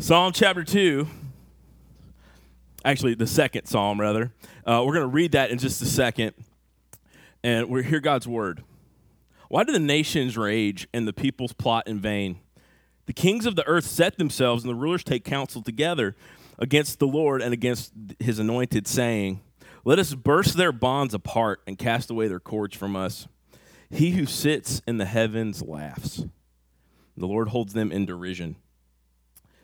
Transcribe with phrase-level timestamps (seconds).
[0.00, 1.08] Psalm chapter 2,
[2.84, 4.32] actually, the second psalm, rather.
[4.64, 6.34] Uh, we're going to read that in just a second,
[7.42, 8.62] and we're hear God's word.
[9.48, 12.38] Why do the nations rage and the peoples plot in vain?
[13.06, 16.14] The kings of the earth set themselves, and the rulers take counsel together
[16.60, 19.40] against the Lord and against his anointed, saying,
[19.84, 23.26] Let us burst their bonds apart and cast away their cords from us.
[23.90, 26.24] He who sits in the heavens laughs.
[27.16, 28.54] The Lord holds them in derision.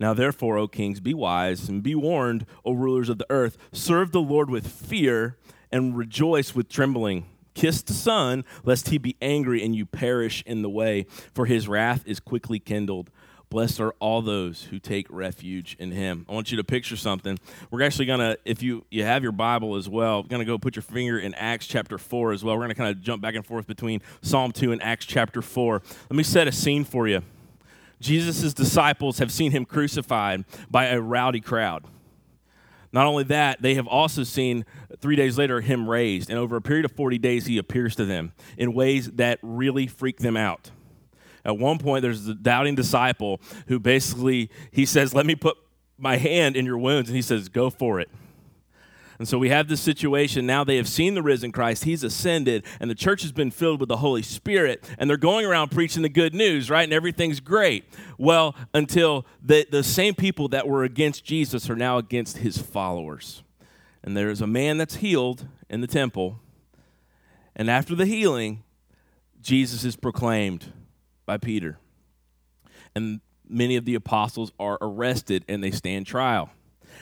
[0.00, 3.58] Now, therefore, O kings, be wise and be warned, O rulers of the earth.
[3.70, 5.36] Serve the Lord with fear
[5.70, 7.26] and rejoice with trembling.
[7.52, 11.68] Kiss the Son, lest he be angry and you perish in the way, for his
[11.68, 13.10] wrath is quickly kindled.
[13.50, 16.24] Blessed are all those who take refuge in him.
[16.28, 17.36] I want you to picture something.
[17.70, 20.56] We're actually going to, if you, you have your Bible as well, going to go
[20.56, 22.54] put your finger in Acts chapter 4 as well.
[22.54, 25.42] We're going to kind of jump back and forth between Psalm 2 and Acts chapter
[25.42, 25.82] 4.
[26.08, 27.22] Let me set a scene for you.
[28.00, 31.84] Jesus' disciples have seen him crucified by a rowdy crowd.
[32.92, 34.64] Not only that, they have also seen
[35.00, 36.28] three days later him raised.
[36.28, 39.86] And over a period of 40 days, he appears to them in ways that really
[39.86, 40.70] freak them out.
[41.44, 45.56] At one point, there's a doubting disciple who basically, he says, Let me put
[45.96, 47.08] my hand in your wounds.
[47.08, 48.10] And he says, Go for it.
[49.20, 50.46] And so we have this situation.
[50.46, 51.84] Now they have seen the risen Christ.
[51.84, 55.44] He's ascended, and the church has been filled with the Holy Spirit, and they're going
[55.44, 56.84] around preaching the good news, right?
[56.84, 57.84] And everything's great.
[58.16, 63.42] Well, until the, the same people that were against Jesus are now against his followers.
[64.02, 66.40] And there's a man that's healed in the temple,
[67.54, 68.62] and after the healing,
[69.42, 70.72] Jesus is proclaimed
[71.26, 71.76] by Peter.
[72.94, 76.48] And many of the apostles are arrested and they stand trial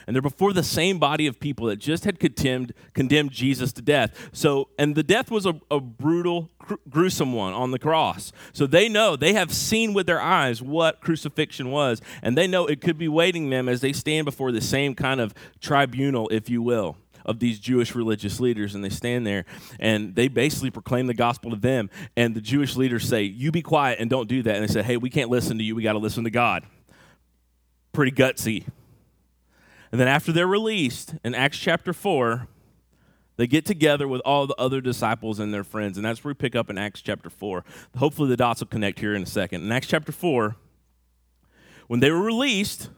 [0.08, 3.82] and they're before the same body of people that just had condemned, condemned Jesus to
[3.82, 4.30] death.
[4.32, 6.48] So, and the death was a, a brutal,
[6.88, 8.32] gruesome one on the cross.
[8.54, 12.64] So they know, they have seen with their eyes what crucifixion was, and they know
[12.64, 16.48] it could be waiting them as they stand before the same kind of tribunal, if
[16.48, 16.96] you will
[17.26, 19.44] of these Jewish religious leaders, and they stand there
[19.78, 21.90] and they basically proclaim the gospel to them.
[22.16, 24.56] And the Jewish leaders say, You be quiet and don't do that.
[24.56, 25.76] And they say, Hey, we can't listen to you.
[25.76, 26.64] We got to listen to God.
[27.92, 28.64] Pretty gutsy.
[29.90, 32.46] And then after they're released in Acts chapter 4,
[33.36, 35.96] they get together with all the other disciples and their friends.
[35.96, 37.64] And that's where we pick up in Acts chapter 4.
[37.96, 39.62] Hopefully, the dots will connect here in a second.
[39.62, 40.56] In Acts chapter 4,
[41.86, 42.90] when they were released,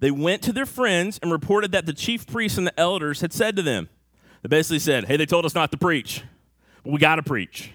[0.00, 3.32] they went to their friends and reported that the chief priests and the elders had
[3.32, 3.88] said to them,
[4.42, 6.22] they basically said, Hey, they told us not to preach,
[6.82, 7.70] but we got to preach.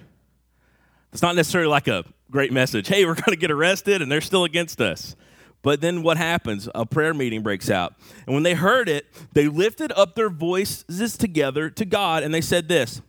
[1.12, 2.88] It's not necessarily like a great message.
[2.88, 5.16] Hey, we're going to get arrested and they're still against us.
[5.62, 6.70] But then what happens?
[6.74, 7.96] A prayer meeting breaks out.
[8.26, 12.42] And when they heard it, they lifted up their voices together to God and they
[12.42, 13.02] said this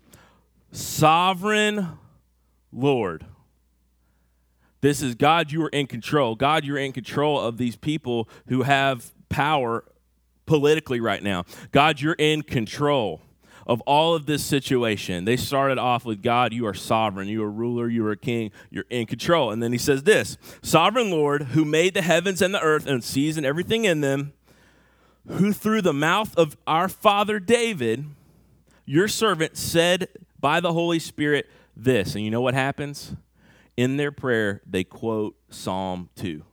[0.73, 1.99] Sovereign
[2.73, 3.25] Lord.
[4.81, 6.35] This is God, you are in control.
[6.35, 9.85] God, you're in control of these people who have power
[10.47, 11.45] politically right now.
[11.71, 13.21] God, you're in control
[13.67, 15.25] of all of this situation.
[15.25, 18.85] They started off with God, you are sovereign, you are ruler, you are king, you're
[18.91, 19.51] in control.
[19.51, 23.03] And then he says this Sovereign Lord, who made the heavens and the earth and
[23.03, 24.33] seas and everything in them,
[25.29, 28.05] who through the mouth of our father David,
[28.85, 32.15] your servant, said by the Holy Spirit this.
[32.15, 33.15] And you know what happens?
[33.77, 36.45] In their prayer, they quote Psalm 2.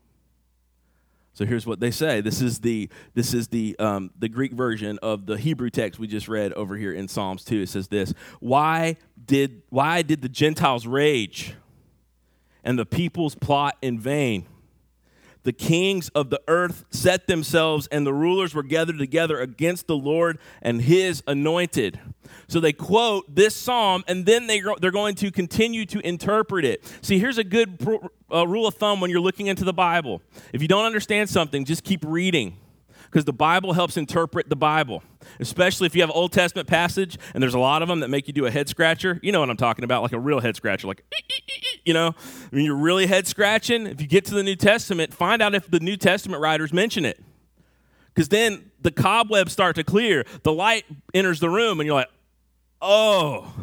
[1.38, 2.20] So here's what they say.
[2.20, 6.08] This is the this is the um, the Greek version of the Hebrew text we
[6.08, 7.62] just read over here in Psalms 2.
[7.62, 11.54] It says this: Why did why did the Gentiles rage
[12.64, 14.48] and the peoples plot in vain?
[15.44, 19.96] the kings of the earth set themselves, and the rulers were gathered together against the
[19.96, 22.02] Lord and his anointed.
[22.48, 26.84] So they quote this psalm, and then they, they're going to continue to interpret it.
[27.02, 27.86] See, here's a good
[28.32, 30.22] uh, rule of thumb when you're looking into the Bible.
[30.54, 32.58] If you don't understand something, just keep reading
[33.10, 35.02] because the Bible helps interpret the Bible,
[35.40, 38.28] especially if you have Old Testament passage and there's a lot of them that make
[38.28, 39.20] you do a head scratcher.
[39.24, 41.04] You know what I'm talking about, like a real head scratcher, like,
[41.86, 42.14] you know,
[42.50, 45.70] when you're really head scratching, if you get to the New Testament, find out if
[45.70, 47.24] the New Testament writers mention it.
[48.14, 52.10] Because then the cobwebs start to clear, the light enters the room, and you're like,
[52.82, 53.54] oh.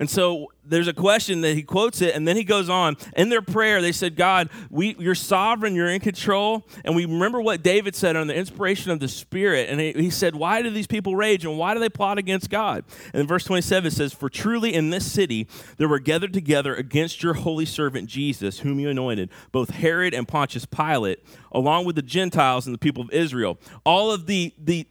[0.00, 2.96] And so there's a question that he quotes it, and then he goes on.
[3.16, 6.66] In their prayer, they said, God, we, you're sovereign, you're in control.
[6.86, 9.68] And we remember what David said on the inspiration of the Spirit.
[9.68, 12.48] And he, he said, Why do these people rage and why do they plot against
[12.48, 12.84] God?
[13.12, 15.46] And in verse 27 it says, For truly in this city
[15.76, 20.26] there were gathered together against your holy servant Jesus, whom you anointed, both Herod and
[20.26, 21.22] Pontius Pilate,
[21.52, 23.58] along with the Gentiles and the people of Israel.
[23.84, 24.86] All of the, the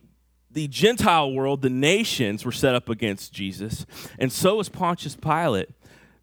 [0.52, 3.86] the Gentile world, the nations were set up against Jesus,
[4.18, 5.70] and so was Pontius Pilate.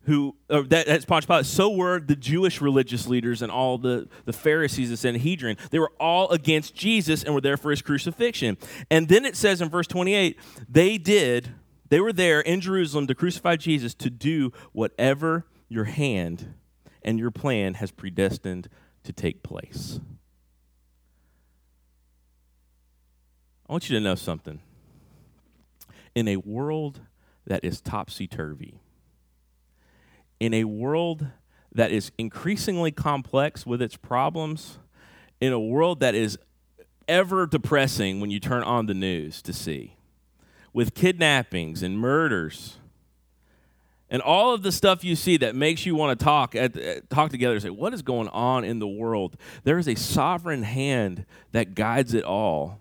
[0.02, 1.46] Who that, that's Pontius Pilate.
[1.46, 5.56] So were the Jewish religious leaders and all the, the Pharisees and Sanhedrin.
[5.70, 8.56] They were all against Jesus and were there for his crucifixion.
[8.88, 10.38] And then it says in verse 28,
[10.69, 11.55] they did,
[11.88, 16.55] they were there in Jerusalem to crucify Jesus to do whatever your hand
[17.02, 18.69] and your plan has predestined
[19.02, 19.99] to take place.
[23.69, 24.61] I want you to know something.
[26.15, 27.01] In a world
[27.47, 28.81] that is topsy turvy,
[30.39, 31.27] in a world
[31.73, 34.79] that is increasingly complex with its problems,
[35.41, 36.39] in a world that is
[37.09, 39.97] ever depressing when you turn on the news to see,
[40.73, 42.79] with kidnappings and murders,
[44.09, 47.01] and all of the stuff you see that makes you want to talk at, uh,
[47.11, 50.63] talk together and say what is going on in the world there is a sovereign
[50.63, 52.81] hand that guides it all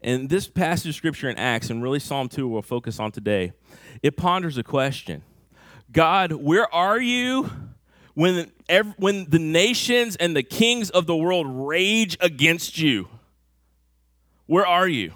[0.00, 3.52] and this passage of scripture in Acts, and really Psalm 2 we'll focus on today,
[4.02, 5.22] it ponders a question
[5.90, 7.50] God, where are you
[8.14, 13.08] when, every, when the nations and the kings of the world rage against you?
[14.46, 15.12] Where are you?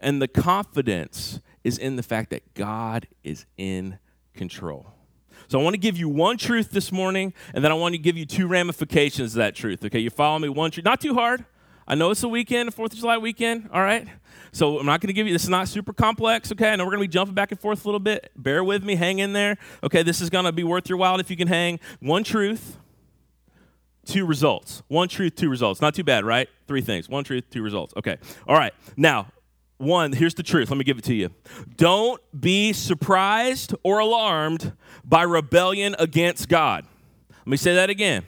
[0.00, 3.98] And the confidence is in the fact that God is in
[4.34, 4.86] control.
[5.48, 7.98] So I want to give you one truth this morning, and then I want to
[7.98, 9.84] give you two ramifications of that truth.
[9.84, 10.48] Okay, you follow me?
[10.48, 11.44] One truth, not too hard.
[11.90, 14.06] I know it's a weekend, Fourth of July weekend, all right?
[14.52, 16.70] So I'm not going to give you, this is not super complex, okay?
[16.70, 18.30] I know we're going to be jumping back and forth a little bit.
[18.36, 19.58] Bear with me, hang in there.
[19.82, 21.80] Okay, this is going to be worth your while if you can hang.
[21.98, 22.78] One truth,
[24.06, 24.84] two results.
[24.86, 25.80] One truth, two results.
[25.80, 26.48] Not too bad, right?
[26.68, 27.08] Three things.
[27.08, 27.92] One truth, two results.
[27.96, 28.72] Okay, all right.
[28.96, 29.26] Now,
[29.78, 30.70] one, here's the truth.
[30.70, 31.30] Let me give it to you.
[31.76, 36.86] Don't be surprised or alarmed by rebellion against God.
[37.30, 38.22] Let me say that again.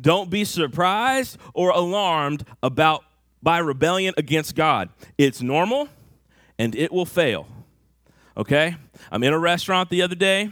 [0.00, 3.04] Don't be surprised or alarmed about
[3.42, 4.90] by rebellion against God.
[5.16, 5.88] It's normal
[6.58, 7.46] and it will fail.
[8.36, 8.76] Okay?
[9.10, 10.50] I'm in a restaurant the other day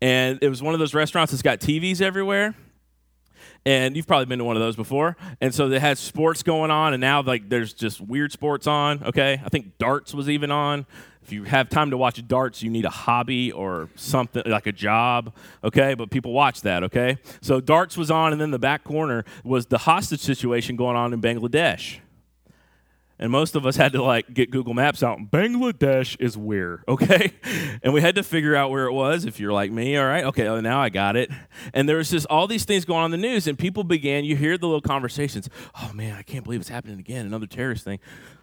[0.00, 2.54] and it was one of those restaurants that's got TVs everywhere.
[3.66, 5.16] And you've probably been to one of those before.
[5.40, 9.02] And so they had sports going on and now like there's just weird sports on,
[9.04, 9.40] okay?
[9.44, 10.86] I think darts was even on
[11.28, 14.72] if you have time to watch darts, you need a hobby or something like a
[14.72, 15.92] job, okay?
[15.92, 17.18] But people watch that, okay?
[17.42, 21.12] So darts was on, and then the back corner was the hostage situation going on
[21.12, 21.98] in Bangladesh.
[23.20, 25.18] And most of us had to like get Google Maps out.
[25.30, 27.32] Bangladesh is where, okay?
[27.82, 29.24] And we had to figure out where it was.
[29.24, 31.30] If you're like me, all right, okay, well, now I got it.
[31.74, 34.24] And there was just all these things going on in the news, and people began.
[34.24, 35.48] You hear the little conversations.
[35.80, 37.26] Oh man, I can't believe it's happening again.
[37.26, 37.98] Another terrorist thing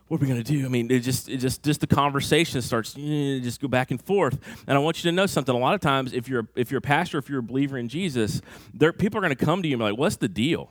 [0.07, 0.65] what are we going to do?
[0.65, 3.99] I mean, it just, it just, just the conversation starts, know, just go back and
[3.99, 4.39] forth.
[4.67, 5.53] And I want you to know something.
[5.53, 7.89] A lot of times, if you're, if you're a pastor, if you're a believer in
[7.89, 8.41] Jesus,
[8.73, 10.69] there, people are going to come to you and be like, "What's the deal?"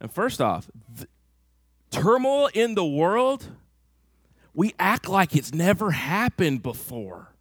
[0.00, 0.68] And first off,
[1.94, 3.46] turmoil in the world,
[4.52, 7.32] we act like it's never happened before.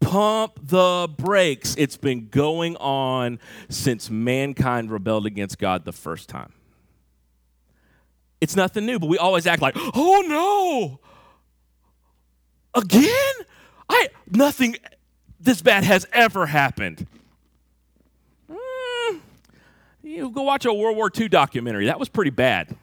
[0.00, 1.74] Pump the brakes.
[1.78, 6.52] It's been going on since mankind rebelled against God the first time.
[8.40, 11.00] It's nothing new, but we always act like, oh no,
[12.80, 13.34] again?
[13.88, 14.76] I nothing
[15.40, 17.06] this bad has ever happened.
[18.50, 19.20] Mm,
[20.02, 21.86] you go watch a World War II documentary.
[21.86, 22.76] That was pretty bad.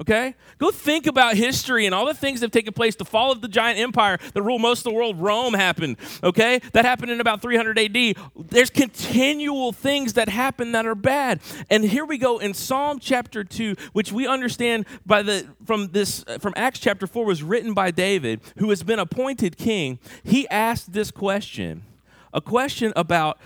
[0.00, 0.34] Okay?
[0.58, 2.96] Go think about history and all the things that have taken place.
[2.96, 5.98] The fall of the giant empire that ruled most of the world, Rome, happened.
[6.22, 6.60] Okay?
[6.72, 8.16] That happened in about 300 AD.
[8.34, 11.40] There's continual things that happen that are bad.
[11.68, 16.24] And here we go in Psalm chapter 2, which we understand by the from this
[16.26, 19.98] uh, from Acts chapter 4 was written by David, who has been appointed king.
[20.22, 21.84] He asked this question,
[22.32, 23.38] a question about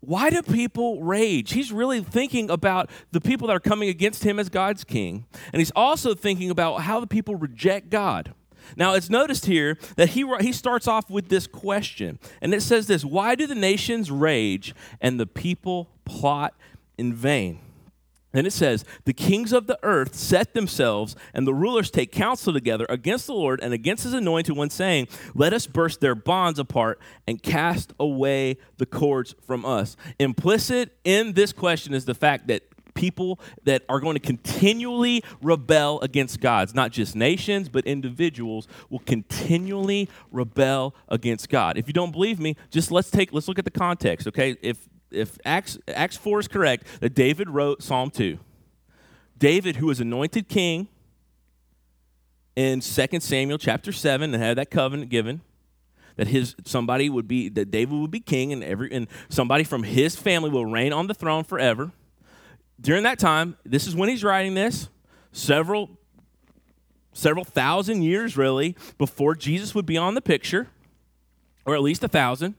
[0.00, 1.52] why do people rage?
[1.52, 5.26] He's really thinking about the people that are coming against him as God's king.
[5.52, 8.34] And he's also thinking about how the people reject God.
[8.76, 12.18] Now, it's noticed here that he, he starts off with this question.
[12.40, 16.54] And it says this Why do the nations rage and the people plot
[16.96, 17.60] in vain?
[18.32, 22.52] And it says, The kings of the earth set themselves, and the rulers take counsel
[22.52, 26.58] together against the Lord and against his anointed one, saying, Let us burst their bonds
[26.58, 29.96] apart and cast away the cords from us.
[30.18, 32.62] Implicit in this question is the fact that
[32.94, 38.98] people that are going to continually rebel against God's, not just nations, but individuals will
[39.00, 41.78] continually rebel against God.
[41.78, 44.56] If you don't believe me, just let's take let's look at the context, okay?
[44.62, 48.38] If if Acts Acts 4 is correct, that David wrote Psalm 2.
[49.38, 50.88] David, who was anointed king
[52.56, 55.40] in 2 Samuel chapter 7 and had that covenant given,
[56.16, 59.82] that his somebody would be that David would be king and every and somebody from
[59.82, 61.92] his family will reign on the throne forever.
[62.80, 64.88] During that time, this is when he's writing this,
[65.32, 65.90] several
[67.12, 70.68] several thousand years really before Jesus would be on the picture,
[71.64, 72.54] or at least a thousand.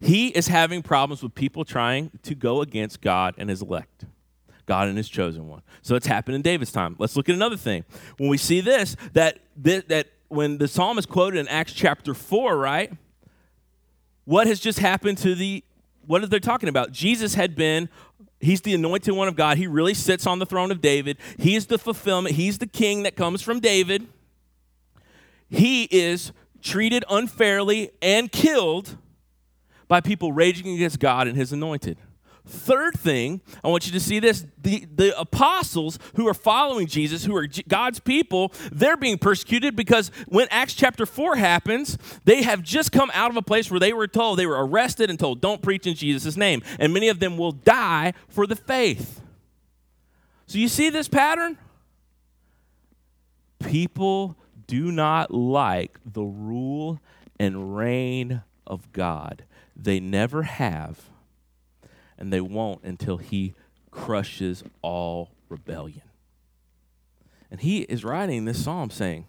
[0.00, 4.04] He is having problems with people trying to go against God and his elect.
[4.66, 5.62] God and his chosen one.
[5.82, 6.94] So it's happened in David's time.
[6.98, 7.84] Let's look at another thing.
[8.18, 12.14] When we see this, that, that, that when the psalm is quoted in Acts chapter
[12.14, 12.92] 4, right?
[14.24, 15.64] What has just happened to the,
[16.06, 16.92] what are they talking about?
[16.92, 17.88] Jesus had been,
[18.40, 19.56] he's the anointed one of God.
[19.56, 21.16] He really sits on the throne of David.
[21.38, 24.06] He's the fulfillment, he's the king that comes from David.
[25.48, 28.98] He is treated unfairly and killed
[29.88, 31.98] by people raging against God and his anointed.
[32.46, 37.26] Third thing, I want you to see this the, the apostles who are following Jesus,
[37.26, 42.62] who are God's people, they're being persecuted because when Acts chapter 4 happens, they have
[42.62, 45.42] just come out of a place where they were told, they were arrested and told,
[45.42, 46.62] don't preach in Jesus' name.
[46.78, 49.20] And many of them will die for the faith.
[50.46, 51.58] So you see this pattern?
[53.58, 57.00] People do not like the rule
[57.38, 59.44] and reign of God,
[59.78, 61.08] they never have
[62.18, 63.54] and they won't until he
[63.90, 66.02] crushes all rebellion.
[67.50, 69.26] And he is writing this psalm saying,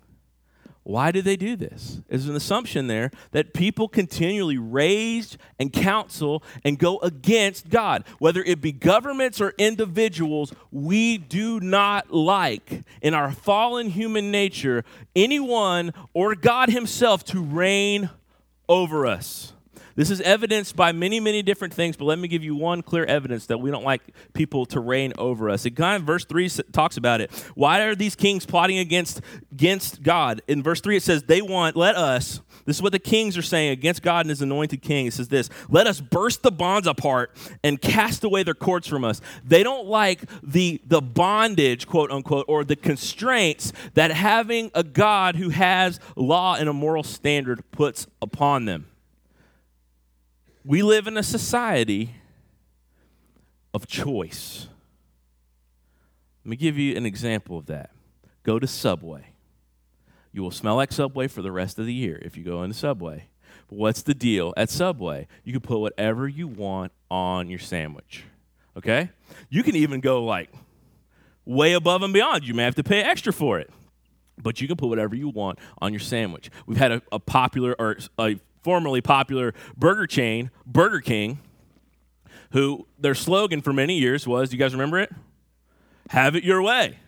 [0.84, 2.02] why did they do this?
[2.10, 8.04] There's an assumption there that people continually raise and counsel and go against God.
[8.18, 14.84] Whether it be governments or individuals, we do not like, in our fallen human nature,
[15.16, 18.10] anyone or God Himself to reign
[18.68, 19.54] over us.
[20.00, 23.04] This is evidenced by many, many different things, but let me give you one clear
[23.04, 24.02] evidence that we don't like
[24.32, 25.66] people to reign over us.
[25.66, 27.30] It kind of, verse 3 talks about it.
[27.54, 29.20] Why are these kings plotting against,
[29.52, 30.42] against God?
[30.48, 33.42] In verse 3, it says, They want, let us, this is what the kings are
[33.42, 35.06] saying against God and his anointed king.
[35.06, 39.04] It says this Let us burst the bonds apart and cast away their cords from
[39.04, 39.20] us.
[39.44, 45.36] They don't like the, the bondage, quote unquote, or the constraints that having a God
[45.36, 48.86] who has law and a moral standard puts upon them
[50.70, 52.14] we live in a society
[53.74, 54.68] of choice.
[56.46, 57.90] Let me give you an example of that.
[58.44, 59.30] Go to Subway.
[60.32, 62.78] You will smell like Subway for the rest of the year if you go into
[62.78, 63.30] Subway.
[63.68, 65.28] But what's the deal at Subway?
[65.44, 68.26] You can put whatever you want on your sandwich.
[68.78, 69.10] Okay?
[69.50, 70.52] You can even go like
[71.46, 72.48] way above and beyond.
[72.48, 73.72] You may have to pay extra for it.
[74.40, 76.52] But you can put whatever you want on your sandwich.
[76.68, 81.40] We've had a, a popular or a formerly popular burger chain, Burger King,
[82.52, 85.12] who their slogan for many years was, you guys remember it?
[86.10, 87.00] Have it your way.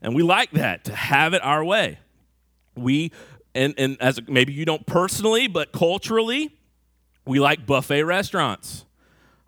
[0.00, 1.98] And we like that, to have it our way.
[2.76, 3.10] We,
[3.54, 6.54] and, and as maybe you don't personally, but culturally,
[7.24, 8.84] we like buffet restaurants.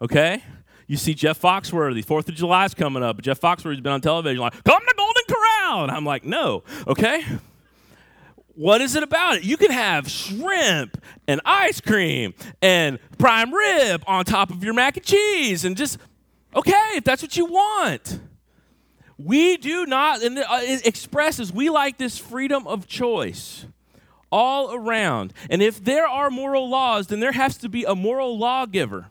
[0.01, 0.43] Okay?
[0.87, 3.21] You see Jeff Foxworthy, 4th of July coming up.
[3.21, 5.83] Jeff Foxworthy's been on television like, come to Golden Corral.
[5.83, 7.25] And I'm like, no, okay?
[8.59, 9.45] What is it about it?
[9.45, 14.97] You can have shrimp and ice cream and prime rib on top of your mac
[14.97, 15.97] and cheese and just,
[16.57, 18.19] okay, if that's what you want.
[19.17, 23.65] We do not, and uh, it expresses, we like this freedom of choice
[24.33, 25.35] all around.
[25.49, 29.07] And if there are moral laws, then there has to be a moral lawgiver.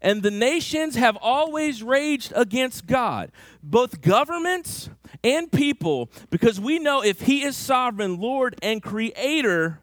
[0.00, 3.30] And the nations have always raged against God,
[3.62, 4.90] both governments
[5.24, 9.80] and people, because we know if He is sovereign, Lord, and Creator,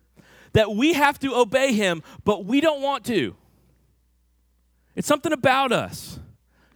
[0.54, 3.36] that we have to obey Him, but we don't want to.
[4.96, 6.20] It's something about us.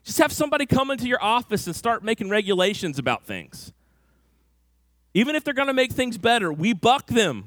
[0.03, 3.73] Just have somebody come into your office and start making regulations about things.
[5.13, 7.45] Even if they're going to make things better, we buck them.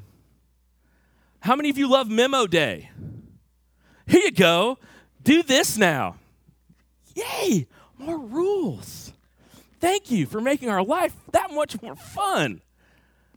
[1.41, 2.91] How many of you love Memo Day?
[4.07, 4.79] Here you go.
[5.23, 6.17] Do this now.
[7.15, 7.67] Yay,
[7.99, 9.06] more rules.
[9.87, 12.61] Thank you for making our life that much more fun.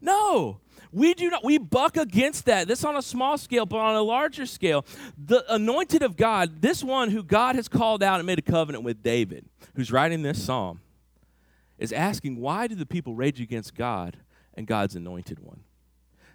[0.01, 0.59] No,
[0.91, 2.67] we do not, we buck against that.
[2.67, 4.83] This on a small scale, but on a larger scale.
[5.23, 8.83] The anointed of God, this one who God has called out and made a covenant
[8.83, 10.79] with David, who's writing this psalm,
[11.77, 14.17] is asking, why do the people rage against God
[14.55, 15.59] and God's anointed one?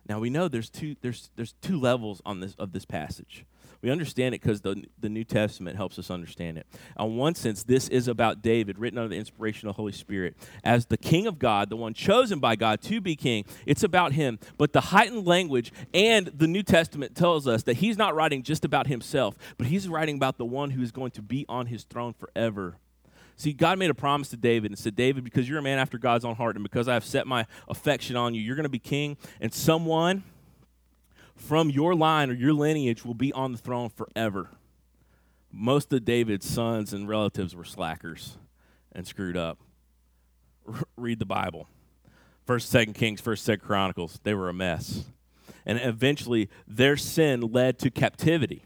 [0.09, 3.45] Now we know there's two there's there's two levels on this of this passage.
[3.85, 6.67] We understand it because the, the New Testament helps us understand it.
[6.97, 10.37] On one sense, this is about David, written under the inspiration of the Holy Spirit,
[10.65, 13.45] as the king of God, the one chosen by God to be king.
[13.67, 14.39] It's about him.
[14.57, 18.65] But the heightened language and the New Testament tells us that he's not writing just
[18.65, 21.85] about himself, but he's writing about the one who is going to be on his
[21.85, 22.79] throne forever.
[23.37, 25.99] See, God made a promise to David and said, David, because you're a man after
[25.99, 28.71] God's own heart, and because I have set my affection on you, you're going to
[28.71, 30.23] be king, and someone
[31.37, 34.51] from your line or your lineage will be on the throne forever.
[35.51, 38.39] Most of David's sons and relatives were slackers
[38.93, 39.59] and screwed up.
[40.97, 41.69] Read the Bible.
[42.45, 44.21] First, Second Kings, First, Second Chronicles.
[44.23, 45.05] They were a mess,
[45.65, 48.65] and eventually their sin led to captivity.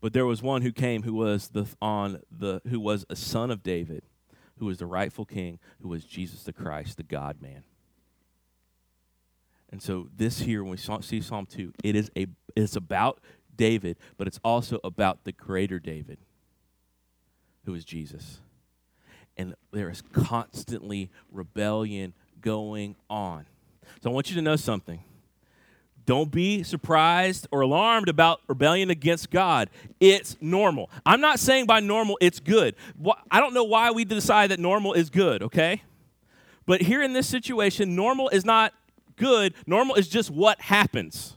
[0.00, 3.50] But there was one who came who was the on the who was a son
[3.50, 4.04] of David,
[4.58, 7.64] who was the rightful king, who was Jesus the Christ, the God man.
[9.70, 13.20] And so this here, when we see Psalm 2, it is a it's about
[13.54, 16.18] David, but it's also about the greater David,
[17.64, 18.40] who is Jesus.
[19.36, 23.46] And there is constantly rebellion going on.
[24.02, 25.04] So I want you to know something.
[26.06, 29.68] Don't be surprised or alarmed about rebellion against God.
[30.00, 30.90] It's normal.
[31.04, 32.74] I'm not saying by normal it's good.
[33.30, 35.82] I don't know why we decide that normal is good, okay?
[36.64, 38.72] But here in this situation, normal is not
[39.18, 39.54] good.
[39.66, 41.36] Normal is just what happens.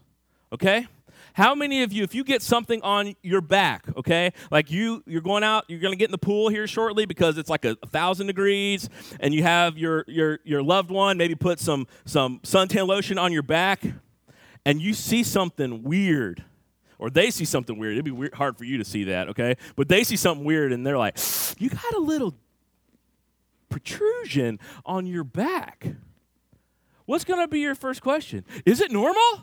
[0.54, 0.88] Okay?
[1.34, 5.22] How many of you, if you get something on your back, okay, like you, you're
[5.22, 7.88] going out, you're to get in the pool here shortly because it's like a, a,
[7.88, 12.88] thousand degrees, and you have your your your loved one maybe put some some suntan
[12.88, 13.82] lotion on your back,
[14.66, 16.44] and you see something weird,
[17.00, 17.94] or they see something weird.
[17.94, 20.74] It'd be weird, hard for you to see that, okay, but they see something weird,
[20.74, 21.18] and they're like,
[21.60, 22.36] "You got a little
[23.70, 25.88] protrusion on your back."
[27.12, 28.46] What's going to be your first question?
[28.66, 29.42] Is it normal?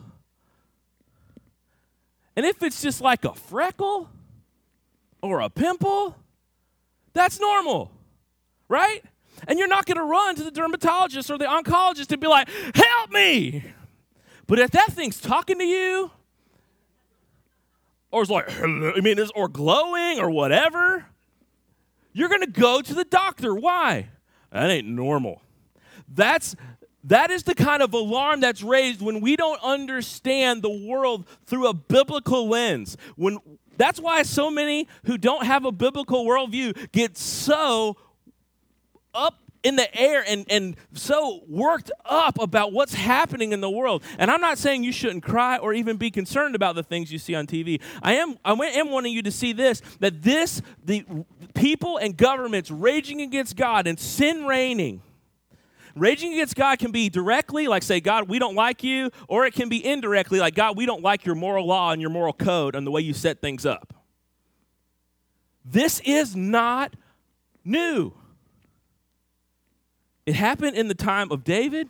[2.35, 4.09] And if it's just like a freckle
[5.21, 6.17] or a pimple,
[7.13, 7.91] that's normal,
[8.71, 9.05] right?
[9.47, 12.49] And you're not going to run to the dermatologist or the oncologist and be like,
[12.75, 13.63] help me.
[14.47, 16.11] But if that thing's talking to you,
[18.11, 21.05] or is like, I mean, is or glowing or whatever,
[22.15, 23.55] you're going to go to the doctor.
[23.55, 24.09] Why?
[24.53, 25.43] That ain't normal.
[26.09, 26.57] That's
[27.05, 31.69] that is the kind of alarm that's raised when we don't understand the world through
[31.69, 32.97] a biblical lens.
[33.17, 33.39] When
[33.77, 37.97] that's why so many who don't have a biblical worldview get so
[39.15, 44.03] up in the air and, and so worked up about what's happening in the world.
[44.19, 47.19] And I'm not saying you shouldn't cry or even be concerned about the things you
[47.19, 47.81] see on TV.
[48.03, 51.05] I am I am wanting you to see this that this the
[51.55, 55.03] people and governments raging against God and sin reigning
[55.99, 59.55] Raging against God can be directly, like say, God, we don't like you, or it
[59.55, 62.75] can be indirectly, like, God, we don't like your moral law and your moral code
[62.75, 63.95] and the way you set things up.
[65.65, 66.95] This is not
[67.65, 68.13] new.
[70.27, 71.89] It happened in the time of David,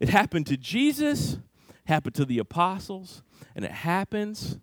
[0.00, 1.38] it happened to Jesus,
[1.84, 3.22] happened to the apostles,
[3.54, 4.58] and it happens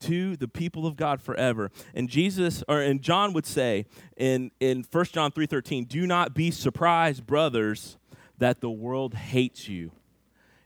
[0.00, 1.70] to the people of God forever.
[1.94, 6.50] And Jesus or and John would say in in 1 John 3:13, "Do not be
[6.50, 7.98] surprised, brothers,
[8.38, 9.92] that the world hates you.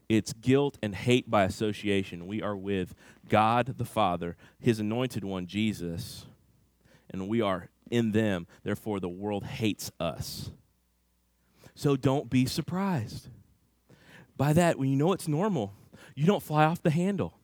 [0.08, 2.26] It's guilt and hate by association.
[2.26, 2.94] We are with
[3.28, 6.26] God the Father, His anointed one, Jesus,
[7.11, 8.46] and we are in them.
[8.62, 10.50] Therefore, the world hates us.
[11.74, 13.28] So don't be surprised.
[14.37, 15.74] By that, when you know it's normal,
[16.14, 17.38] you don't fly off the handle.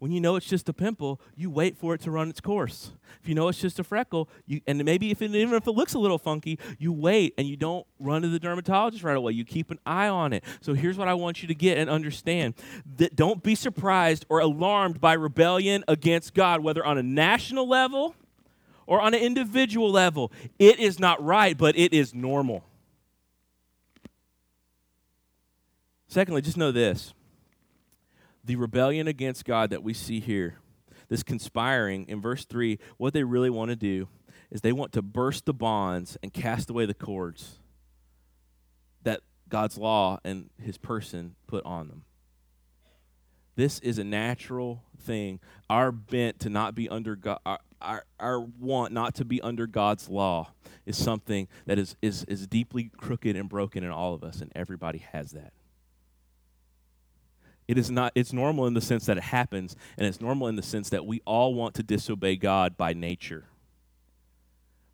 [0.00, 2.92] When you know it's just a pimple, you wait for it to run its course.
[3.22, 5.72] If you know it's just a freckle, you, and maybe if it, even if it
[5.72, 9.32] looks a little funky, you wait and you don't run to the dermatologist right away.
[9.32, 10.42] You keep an eye on it.
[10.62, 12.54] So here's what I want you to get and understand:
[12.96, 18.14] that don't be surprised or alarmed by rebellion against God, whether on a national level
[18.86, 20.32] or on an individual level.
[20.58, 22.64] It is not right, but it is normal.
[26.08, 27.12] Secondly, just know this
[28.50, 30.58] the rebellion against God that we see here,
[31.08, 34.08] this conspiring in verse 3, what they really want to do
[34.50, 37.60] is they want to burst the bonds and cast away the cords
[39.04, 42.02] that God's law and his person put on them.
[43.54, 45.38] This is a natural thing.
[45.68, 49.68] Our bent to not be under God, our, our, our want not to be under
[49.68, 50.54] God's law
[50.86, 54.50] is something that is, is, is deeply crooked and broken in all of us, and
[54.56, 55.52] everybody has that.
[57.70, 60.56] It is not it's normal in the sense that it happens and it's normal in
[60.56, 63.44] the sense that we all want to disobey God by nature.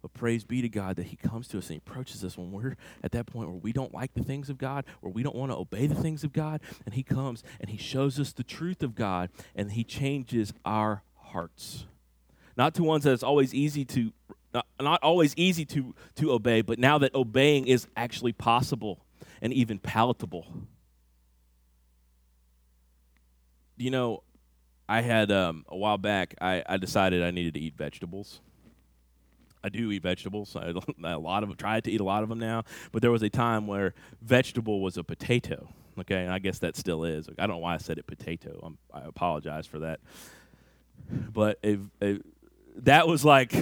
[0.02, 2.52] But praise be to God that He comes to us and He approaches us when
[2.52, 5.34] we're at that point where we don't like the things of God, where we don't
[5.34, 6.60] want to obey the things of God.
[6.84, 11.02] And He comes and He shows us the truth of God and He changes our
[11.14, 11.86] hearts.
[12.58, 14.12] Not to ones that it's always easy to
[14.52, 19.00] not, not always easy to, to obey, but now that obeying is actually possible
[19.40, 20.46] and even palatable.
[23.76, 24.22] You know,
[24.88, 28.40] I had um, a while back, I, I decided I needed to eat vegetables.
[29.62, 30.54] I do eat vegetables.
[30.54, 30.72] I,
[31.04, 32.62] a lot of tried to eat a lot of them now,
[32.92, 35.68] but there was a time where vegetable was a potato.
[35.98, 37.28] Okay, and I guess that still is.
[37.38, 38.60] I don't know why I said it potato.
[38.62, 40.00] I'm, i apologize for that.
[41.32, 41.78] But a,
[42.76, 43.54] that was like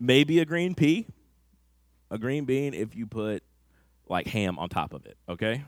[0.00, 1.06] maybe a green pea,
[2.10, 3.42] a green bean if you put
[4.08, 5.16] like ham on top of it.
[5.28, 5.62] Okay,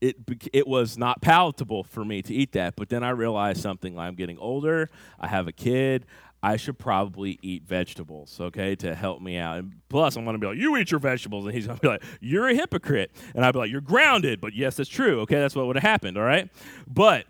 [0.00, 0.16] it
[0.52, 2.76] it was not palatable for me to eat that.
[2.76, 3.98] But then I realized something.
[3.98, 4.90] I'm getting older.
[5.18, 6.06] I have a kid.
[6.42, 9.58] I should probably eat vegetables, okay, to help me out.
[9.58, 11.44] And plus, I'm to be like, you eat your vegetables.
[11.44, 13.10] And he's to be like, you're a hypocrite.
[13.34, 14.40] And I'd be like, you're grounded.
[14.40, 15.36] But yes, that's true, okay?
[15.36, 16.48] That's what would have happened, all right?
[16.86, 17.24] But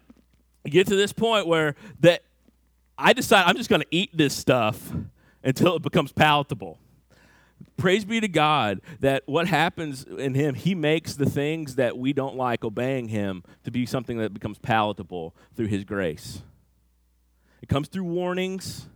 [0.64, 2.24] get to this point where that
[2.98, 4.92] I decide I'm just to eat this stuff
[5.42, 6.78] until it becomes palatable
[7.76, 12.12] praise be to God that what happens in Him, He makes the things that we
[12.12, 16.42] don't like obeying Him to be something that becomes palatable through His grace.
[17.62, 18.88] It comes through warnings,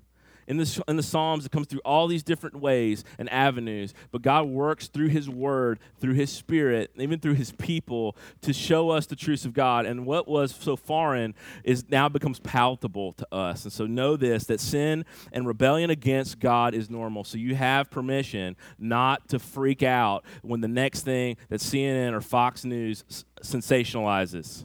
[0.51, 4.21] in the, in the Psalms, it comes through all these different ways and avenues, but
[4.21, 9.07] God works through His Word, through His Spirit, even through His people to show us
[9.07, 9.87] the truths of God.
[9.87, 13.63] And what was so foreign is now becomes palatable to us.
[13.63, 17.23] And so know this that sin and rebellion against God is normal.
[17.23, 22.21] So you have permission not to freak out when the next thing that CNN or
[22.21, 23.05] Fox News
[23.41, 24.65] sensationalizes.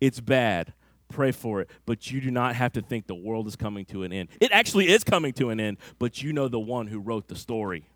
[0.00, 0.72] It's bad
[1.08, 1.70] pray for it.
[1.84, 4.28] But you do not have to think the world is coming to an end.
[4.40, 7.36] It actually is coming to an end, but you know the one who wrote the
[7.36, 7.86] story.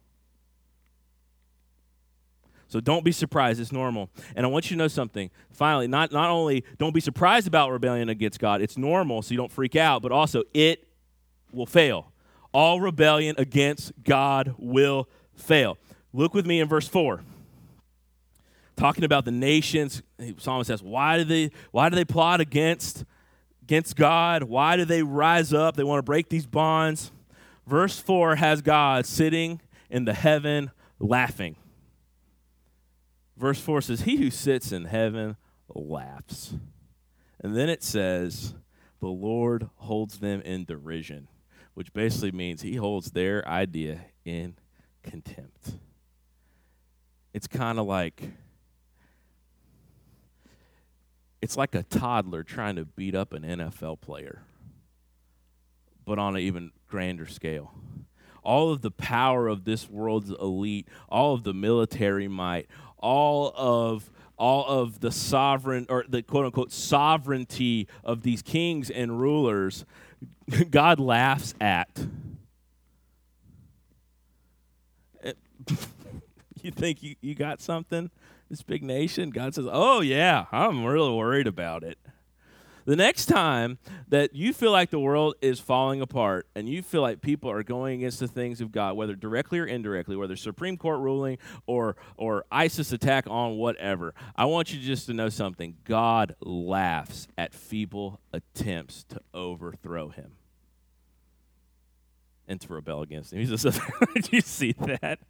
[2.69, 3.61] So don't be surprised.
[3.61, 4.11] It's normal.
[4.37, 5.31] And I want you to know something.
[5.51, 9.37] Finally, not, not only don't be surprised about rebellion against God, it's normal, so you
[9.37, 10.87] don't freak out, but also it
[11.53, 12.13] will fail.
[12.53, 15.79] All rebellion against God will fail.
[16.13, 17.23] Look with me in verse 4
[18.81, 20.03] talking about the nations.
[20.39, 23.05] Psalmist says, why do they why do they plot against
[23.63, 24.43] against God?
[24.45, 25.77] Why do they rise up?
[25.77, 27.13] They want to break these bonds.
[27.67, 31.57] Verse 4 has God sitting in the heaven laughing.
[33.37, 35.37] Verse 4 says, He who sits in heaven
[35.69, 36.55] laughs.
[37.39, 38.55] And then it says,
[39.01, 41.29] The Lord holds them in derision,
[41.75, 44.57] which basically means He holds their idea in
[45.03, 45.75] contempt.
[47.33, 48.31] It's kind of like
[51.43, 54.43] it's like a toddler trying to beat up an NFL player,
[56.05, 57.73] but on an even grander scale.
[58.43, 64.11] All of the power of this world's elite, all of the military might, all of
[64.37, 69.85] all of the sovereign or the quote unquote sovereignty of these kings and rulers,
[70.71, 72.07] God laughs at.
[76.63, 78.11] you think you, you got something?
[78.51, 79.31] This big nation?
[79.31, 81.99] God says, Oh, yeah, I'm really worried about it.
[82.87, 87.03] The next time that you feel like the world is falling apart and you feel
[87.03, 90.77] like people are going against the things of God, whether directly or indirectly, whether Supreme
[90.77, 95.77] Court ruling or, or ISIS attack on whatever, I want you just to know something.
[95.85, 100.33] God laughs at feeble attempts to overthrow him
[102.49, 103.39] and to rebel against him.
[103.47, 103.81] He's just,
[104.15, 105.21] do you see that?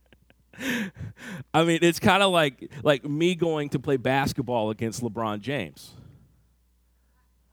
[1.55, 5.93] I mean, it's kind of like like me going to play basketball against LeBron James.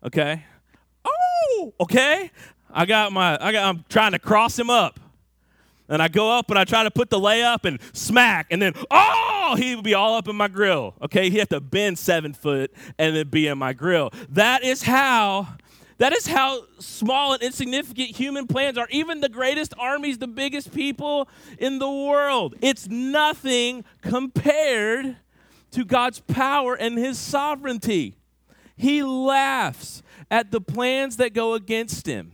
[0.04, 0.44] Okay?
[1.06, 2.32] Oh, okay.
[2.72, 5.00] I got my I got I'm trying to cross him up.
[5.90, 8.74] And I go up and I try to put the layup and smack, and then
[8.92, 10.96] oh, he would be all up in my grill.
[11.02, 14.12] Okay, he have to bend seven foot and then be in my grill.
[14.30, 15.48] That is how
[15.98, 18.88] that is how small and insignificant human plans are.
[18.92, 25.18] Even the greatest armies, the biggest people in the world, it's nothing compared
[25.72, 28.16] to God's power and his sovereignty.
[28.76, 32.34] He laughs at the plans that go against him.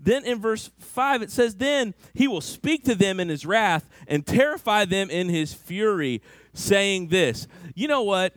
[0.00, 3.88] Then in verse 5, it says, Then he will speak to them in his wrath
[4.06, 7.46] and terrify them in his fury, saying this.
[7.74, 8.34] You know what?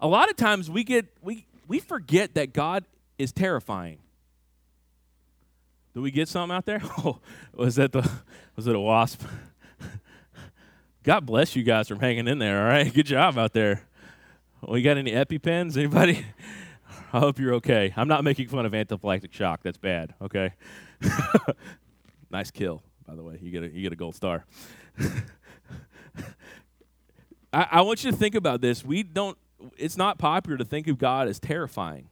[0.00, 2.84] A lot of times we get we we forget that God
[3.20, 3.98] is terrifying.
[5.94, 6.82] Do we get something out there?
[7.04, 7.20] Oh,
[7.54, 8.08] was that the
[8.56, 9.22] was it a wasp?
[11.02, 12.62] God bless you guys for hanging in there.
[12.62, 13.82] All right, good job out there.
[14.62, 15.76] Well, got any EpiPens?
[15.76, 16.24] Anybody?
[17.12, 17.92] I hope you're okay.
[17.96, 19.62] I'm not making fun of anaphylactic shock.
[19.62, 20.14] That's bad.
[20.20, 20.52] Okay.
[22.30, 23.38] nice kill, by the way.
[23.42, 24.44] You get a, you get a gold star.
[27.52, 28.84] I, I want you to think about this.
[28.84, 29.36] We don't,
[29.76, 32.08] it's not popular to think of God as terrifying.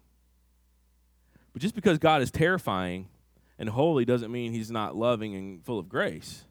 [1.53, 3.09] But just because God is terrifying
[3.59, 6.45] and holy doesn't mean he's not loving and full of grace.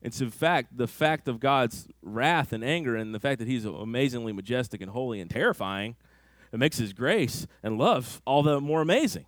[0.00, 3.64] It's in fact the fact of God's wrath and anger and the fact that he's
[3.64, 5.96] amazingly majestic and holy and terrifying
[6.50, 9.26] that makes his grace and love all the more amazing.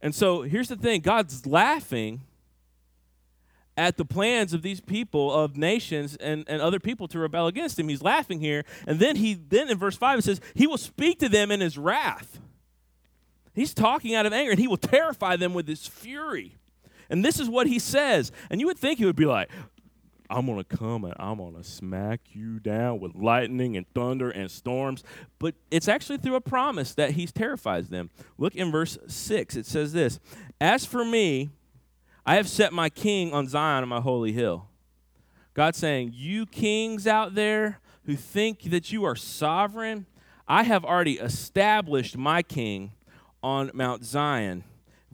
[0.00, 2.22] And so here's the thing God's laughing
[3.76, 7.78] at the plans of these people of nations and, and other people to rebel against
[7.78, 7.88] him.
[7.88, 8.64] He's laughing here.
[8.86, 11.60] And then he then in verse 5 it says, He will speak to them in
[11.60, 12.40] his wrath.
[13.54, 16.56] He's talking out of anger, and he will terrify them with his fury.
[17.08, 18.32] And this is what he says.
[18.50, 19.50] And you would think he would be like,
[20.30, 24.30] I'm going to come and I'm going to smack you down with lightning and thunder
[24.30, 25.04] and storms.
[25.38, 28.10] But it's actually through a promise that he terrifies them.
[28.38, 29.56] Look in verse 6.
[29.56, 30.18] It says this
[30.60, 31.50] As for me,
[32.24, 34.68] I have set my king on Zion on my holy hill.
[35.52, 40.06] God saying, You kings out there who think that you are sovereign,
[40.48, 42.92] I have already established my king
[43.44, 44.64] on Mount Zion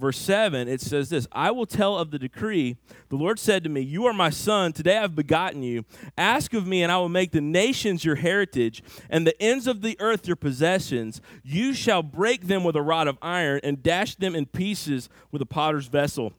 [0.01, 2.77] verse 7, it says this I will tell of the decree.
[3.11, 4.73] The Lord said to me, You are my son.
[4.73, 5.85] Today I have begotten you.
[6.17, 9.83] Ask of me, and I will make the nations your heritage, and the ends of
[9.83, 11.21] the earth your possessions.
[11.45, 15.43] You shall break them with a rod of iron, and dash them in pieces with
[15.43, 16.33] a potter's vessel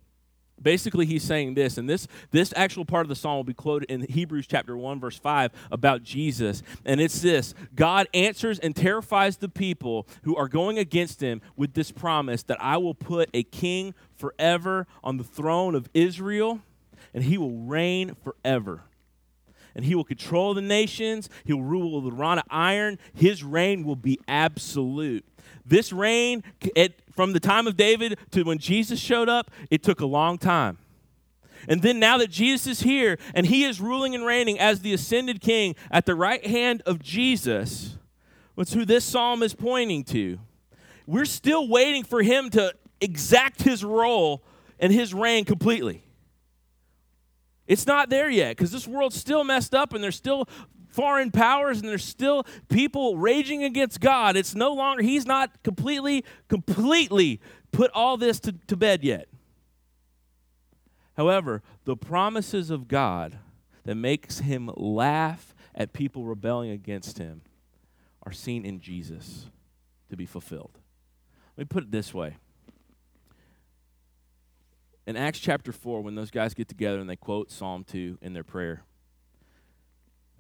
[0.62, 3.90] basically he's saying this and this this actual part of the psalm will be quoted
[3.90, 6.64] in hebrews chapter 1 verse 5 about jesus.
[6.86, 11.74] And it's this god answers and terrifies the people who are going against him with
[11.74, 16.62] this promise that i will put a king forever on the throne of israel
[17.14, 18.84] and he will reign forever
[19.76, 23.44] and he will control the nations he will rule with a rod of iron his
[23.44, 25.26] reign will be absolute
[25.66, 26.44] this reign,
[26.76, 30.38] it, from the time of David to when Jesus showed up, it took a long
[30.38, 30.78] time.
[31.68, 34.94] And then now that Jesus is here and he is ruling and reigning as the
[34.94, 37.98] ascended king at the right hand of Jesus,
[38.56, 40.40] what's who this psalm is pointing to.
[41.06, 44.44] We're still waiting for him to exact his role
[44.80, 46.04] and his reign completely.
[47.68, 50.48] It's not there yet because this world's still messed up and there's still
[50.90, 54.36] foreign powers and there's still people raging against God.
[54.36, 57.40] It's no longer, he's not completely, completely
[57.72, 59.28] put all this to, to bed yet.
[61.16, 63.38] However, the promises of God
[63.84, 67.42] that makes him laugh at people rebelling against him
[68.24, 69.46] are seen in Jesus
[70.10, 70.78] to be fulfilled.
[71.58, 72.38] Let me put it this way.
[75.08, 78.34] In Acts chapter 4, when those guys get together and they quote Psalm 2 in
[78.34, 78.84] their prayer,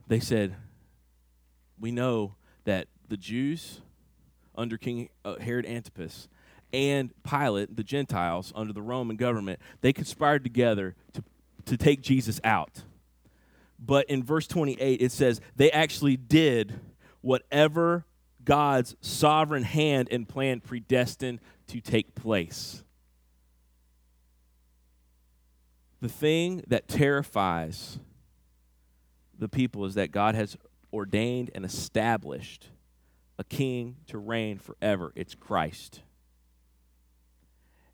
[0.08, 0.56] they said,
[1.80, 3.82] We know that the Jews
[4.56, 6.28] under King uh, Herod Antipas
[6.74, 11.24] and Pilate, the Gentiles under the Roman government, they conspired together to,
[11.65, 12.84] to take Jesus out.
[13.80, 16.80] But in verse 28, it says they actually did
[17.21, 18.06] whatever
[18.43, 22.84] God's sovereign hand and plan predestined to take place.
[26.02, 28.00] The thing that terrifies
[29.38, 30.58] the people is that God has
[30.92, 32.70] ordained and established
[33.38, 35.12] a king to reign forever.
[35.16, 36.02] It's Christ.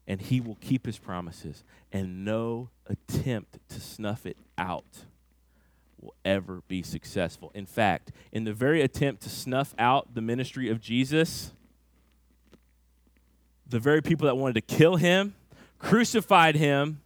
[0.07, 5.05] And he will keep his promises, and no attempt to snuff it out
[5.99, 7.51] will ever be successful.
[7.53, 11.51] In fact, in the very attempt to snuff out the ministry of Jesus,
[13.67, 15.35] the very people that wanted to kill him
[15.77, 17.01] crucified him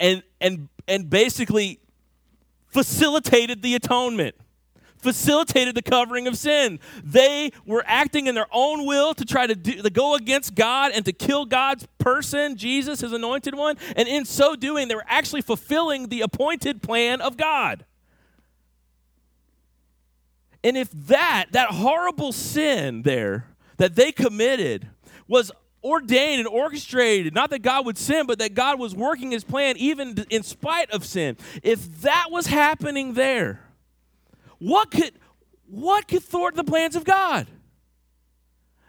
[0.00, 1.78] and and and basically
[2.66, 4.34] facilitated the atonement,
[4.98, 6.80] facilitated the covering of sin.
[7.04, 10.92] They were acting in their own will to try to, do, to go against God
[10.94, 13.76] and to kill God's person, Jesus, his anointed one.
[13.96, 17.84] And in so doing, they were actually fulfilling the appointed plan of God.
[20.62, 23.46] And if that, that horrible sin there
[23.78, 24.88] that they committed
[25.26, 25.50] was
[25.82, 29.76] ordained and orchestrated, not that God would sin, but that God was working his plan
[29.76, 31.36] even in spite of sin.
[31.62, 33.60] If that was happening there,
[34.58, 35.12] what could
[35.66, 37.46] what could thwart the plans of God?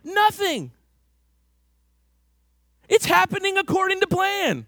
[0.03, 0.71] Nothing.
[2.89, 4.65] It's happening according to plan.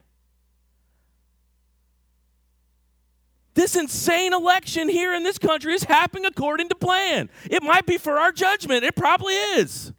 [3.56, 7.30] This insane election here in this country is happening according to plan.
[7.50, 8.84] It might be for our judgment.
[8.84, 9.92] It probably is.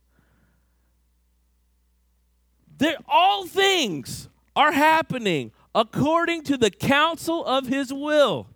[2.78, 8.46] There, all things are happening according to the counsel of his will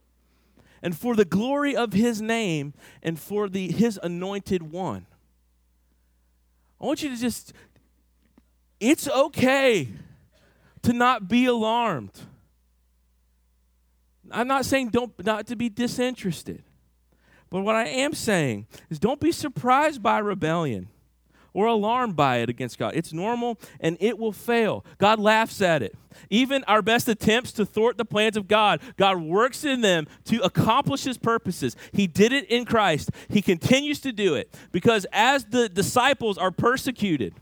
[0.83, 5.07] and for the glory of his name and for the his anointed one.
[6.81, 7.53] I want you to just
[8.81, 9.89] it's okay
[10.83, 12.13] to not be alarmed.
[14.31, 16.63] I'm not saying don't not to be disinterested.
[17.51, 20.89] But what I am saying is don't be surprised by rebellion
[21.53, 22.93] or alarmed by it against God.
[22.95, 24.85] It's normal and it will fail.
[24.99, 25.97] God laughs at it.
[26.31, 30.43] Even our best attempts to thwart the plans of God, God works in them to
[30.43, 31.77] accomplish his purposes.
[31.93, 33.11] He did it in Christ.
[33.29, 37.35] He continues to do it because as the disciples are persecuted,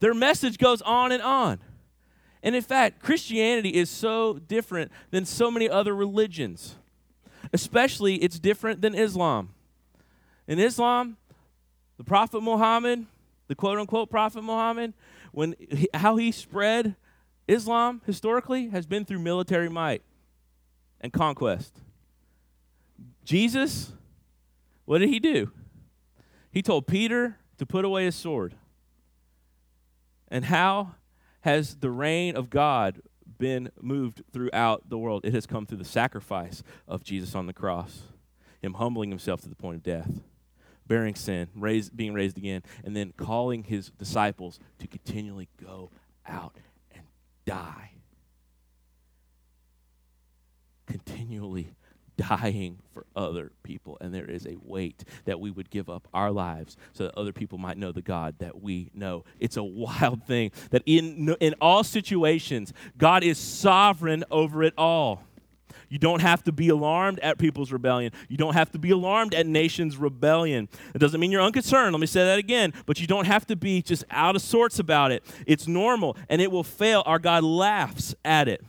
[0.00, 1.60] their message goes on and on.
[2.42, 6.76] And in fact, Christianity is so different than so many other religions.
[7.52, 9.50] Especially, it's different than Islam.
[10.46, 11.16] In Islam,
[11.96, 13.06] the Prophet Muhammad,
[13.48, 14.94] the quote unquote Prophet Muhammad,
[15.32, 16.96] when he, how he spread
[17.48, 20.02] Islam historically has been through military might
[21.00, 21.80] and conquest.
[23.24, 23.92] Jesus,
[24.84, 25.50] what did he do?
[26.50, 28.54] He told Peter to put away his sword.
[30.28, 30.94] And how
[31.42, 33.00] has the reign of God
[33.38, 35.24] been moved throughout the world?
[35.24, 38.02] It has come through the sacrifice of Jesus on the cross,
[38.60, 40.10] him humbling himself to the point of death,
[40.88, 45.90] bearing sin, raised, being raised again, and then calling his disciples to continually go
[46.26, 46.56] out
[46.94, 47.04] and
[47.44, 47.92] die.
[50.86, 51.74] Continually
[52.16, 53.98] dying for other people.
[54.00, 57.32] And there is a weight that we would give up our lives so that other
[57.32, 59.24] people might know the God that we know.
[59.38, 65.24] It's a wild thing that in, in all situations, God is sovereign over it all.
[65.88, 68.12] You don't have to be alarmed at people's rebellion.
[68.28, 70.68] You don't have to be alarmed at nations' rebellion.
[70.94, 71.92] It doesn't mean you're unconcerned.
[71.92, 72.72] Let me say that again.
[72.86, 75.24] But you don't have to be just out of sorts about it.
[75.46, 77.02] It's normal and it will fail.
[77.06, 78.64] Our God laughs at it.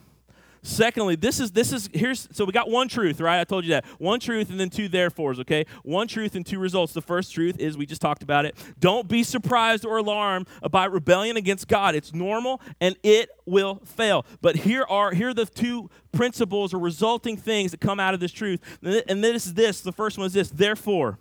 [0.68, 3.40] Secondly, this is this is here's so we got one truth, right?
[3.40, 3.86] I told you that.
[4.00, 5.66] One truth and then two therefores, okay?
[5.84, 6.92] One truth and two results.
[6.92, 8.58] The first truth is we just talked about it.
[8.78, 11.96] Don't be surprised or alarmed about rebellion against God.
[11.96, 14.26] It's normal and it will fail.
[14.42, 18.20] But here are here are the two principles or resulting things that come out of
[18.20, 18.60] this truth.
[18.84, 19.80] And this is this.
[19.80, 20.50] The first one is this.
[20.50, 21.18] Therefore,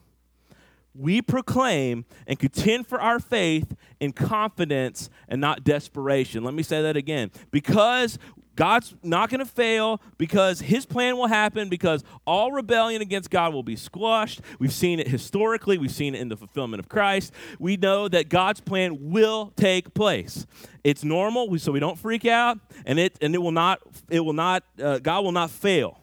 [0.98, 6.42] we proclaim and contend for our faith in confidence and not desperation.
[6.42, 7.30] Let me say that again.
[7.50, 8.18] Because
[8.56, 13.52] God's not going to fail because his plan will happen because all rebellion against God
[13.52, 14.40] will be squashed.
[14.58, 17.32] We've seen it historically, we've seen it in the fulfillment of Christ.
[17.58, 20.46] We know that God's plan will take place.
[20.82, 24.32] It's normal, so we don't freak out, and it and it will not it will
[24.32, 26.00] not uh, God will not fail.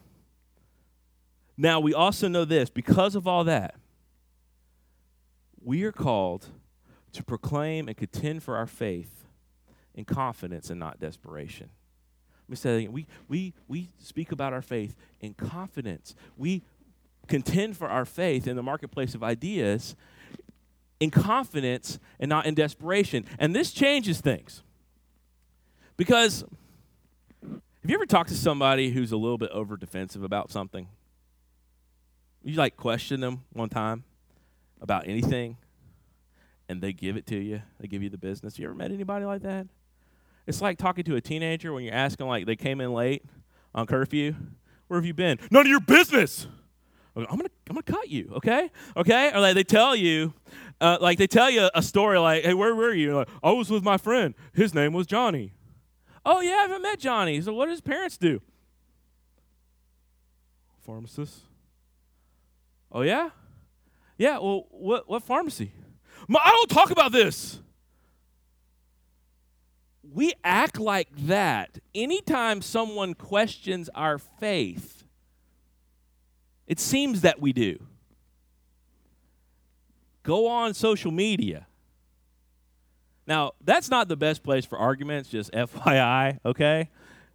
[1.56, 3.76] Now, we also know this because of all that,
[5.62, 6.48] we are called
[7.12, 9.26] to proclaim and contend for our faith
[9.94, 11.70] in confidence and not desperation.
[12.48, 12.92] Me say that again.
[12.92, 16.14] We, we, we speak about our faith in confidence.
[16.36, 16.62] We
[17.26, 19.96] contend for our faith in the marketplace of ideas
[21.00, 23.24] in confidence and not in desperation.
[23.38, 24.62] And this changes things.
[25.96, 26.44] Because
[27.42, 30.88] have you ever talked to somebody who's a little bit over defensive about something?
[32.42, 34.04] You like question them one time
[34.80, 35.56] about anything
[36.68, 37.62] and they give it to you.
[37.80, 38.58] They give you the business.
[38.58, 39.66] You ever met anybody like that?
[40.46, 43.24] It's like talking to a teenager when you're asking, like, they came in late
[43.74, 44.34] on curfew.
[44.88, 45.38] Where have you been?
[45.50, 46.46] None of your business.
[47.16, 48.70] I'm gonna, I'm gonna cut you, okay?
[48.96, 49.32] Okay?
[49.32, 50.34] Or like they tell you,
[50.80, 53.14] uh, like they tell you a story, like, hey, where were you?
[53.14, 54.34] Like, I was with my friend.
[54.52, 55.54] His name was Johnny.
[56.26, 57.40] Oh yeah, I haven't met Johnny.
[57.40, 58.40] So what does his parents do?
[60.84, 61.38] Pharmacist.
[62.90, 63.30] Oh yeah,
[64.18, 64.38] yeah.
[64.38, 65.72] Well, what what pharmacy?
[66.28, 67.60] I don't talk about this
[70.12, 75.04] we act like that anytime someone questions our faith.
[76.66, 77.78] It seems that we do.
[80.22, 81.66] Go on social media.
[83.26, 86.90] Now, that's not the best place for arguments, just FYI, okay?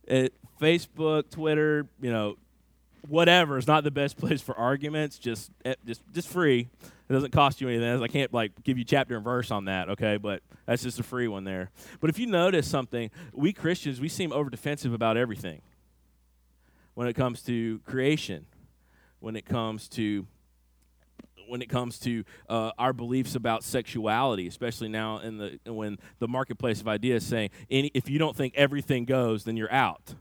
[0.05, 2.37] It, Facebook, Twitter, you know,
[3.07, 6.67] whatever is not the best place for arguments, just eh, just just free.
[7.09, 8.03] It doesn't cost you anything.
[8.03, 10.17] I can't like give you chapter and verse on that, okay?
[10.17, 11.71] But that's just a free one there.
[11.99, 15.61] But if you notice something, we Christians, we seem over defensive about everything.
[16.93, 18.45] When it comes to creation,
[19.19, 20.27] when it comes to
[21.47, 26.27] when it comes to uh, our beliefs about sexuality, especially now in the when the
[26.27, 30.13] marketplace of ideas saying any, if you don't think everything goes, then you're out.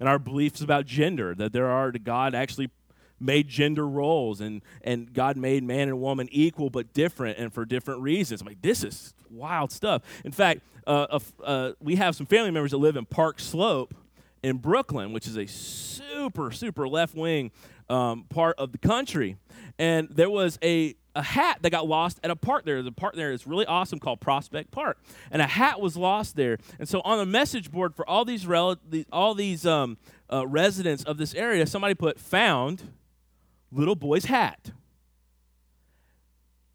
[0.00, 2.70] And our beliefs about gender, that there are God actually
[3.18, 7.64] made gender roles and, and God made man and woman equal but different and for
[7.64, 8.40] different reasons.
[8.40, 10.02] I'm like, this is wild stuff.
[10.24, 13.94] In fact, uh, uh, we have some family members that live in Park Slope
[14.42, 17.50] in Brooklyn, which is a super, super left wing
[17.88, 19.36] um, part of the country.
[19.78, 22.82] And there was a a hat that got lost at a park there.
[22.82, 24.98] The park there is really awesome called Prospect Park,
[25.30, 26.58] and a hat was lost there.
[26.78, 28.76] And so on the message board for all these rel-
[29.10, 29.96] all these um,
[30.30, 32.92] uh, residents of this area, somebody put "found
[33.76, 34.72] little boy's hat."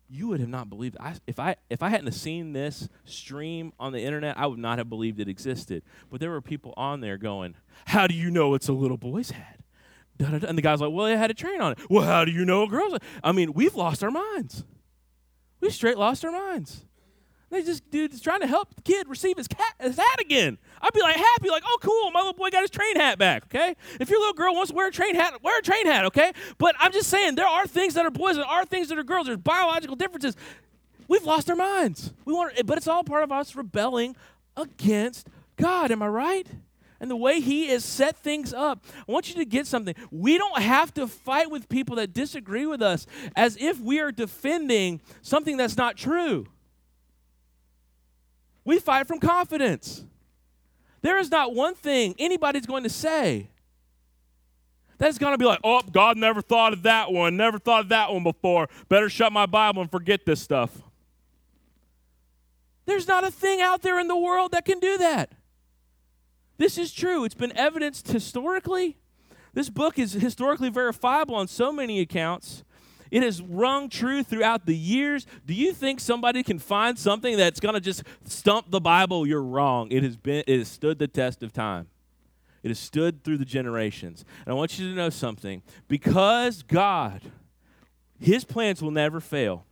[0.10, 0.98] You would have not believed.
[1.00, 4.78] I, if I if I hadn't seen this stream on the internet, I would not
[4.78, 5.84] have believed it existed.
[6.10, 9.32] But there were people on there going, "How do you know it's a little boy's
[9.32, 9.62] hat?"
[10.20, 11.80] And the guy's like, well, it had a train on it.
[11.90, 13.00] Well, how do you know a girl's?
[13.24, 14.66] I mean, we've lost our minds.
[15.60, 16.86] We straight lost our minds.
[17.52, 20.58] They just, dude, is trying to help the kid receive his, cat, his hat again.
[20.82, 23.44] I'd be like happy, like, oh, cool, my little boy got his train hat back,
[23.44, 23.76] okay?
[24.00, 26.32] If your little girl wants to wear a train hat, wear a train hat, okay?
[26.58, 29.04] But I'm just saying, there are things that are boys and are things that are
[29.04, 29.28] girls.
[29.28, 30.38] There's biological differences.
[31.10, 32.14] We've lost our minds.
[32.24, 34.16] We want, but it's all part of us rebelling
[34.56, 35.28] against
[35.58, 35.92] God.
[35.92, 36.48] Am I right?
[37.02, 38.86] and the way He has set things up.
[39.08, 39.96] I want you to get something.
[40.12, 44.12] We don't have to fight with people that disagree with us as if we are
[44.12, 46.46] defending something that's not true.
[48.64, 50.04] We fight from confidence.
[51.02, 53.50] There is not one thing anybody's going to say
[55.02, 57.90] that's going to be like, oh, God never thought of that one, never thought of
[57.90, 58.70] that one before.
[58.88, 60.80] Better shut my Bible and forget this stuff.
[62.86, 65.32] There's not a thing out there in the world that can do that.
[66.58, 67.24] This is true.
[67.24, 68.98] It's been evidenced historically.
[69.54, 72.64] This book is historically verifiable on so many accounts.
[73.12, 75.28] It has rung true throughout the years.
[75.46, 79.28] Do you think somebody can find something that's going to just stump the Bible?
[79.28, 79.92] You're wrong.
[79.92, 81.88] It has been it has stood the test of time.
[82.64, 84.24] It has stood through the generations.
[84.46, 85.62] And I want you to know something.
[85.88, 87.22] Because God
[88.22, 89.66] his plans will never fail.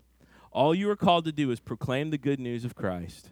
[0.51, 3.29] All you are called to do is proclaim the good news of Christ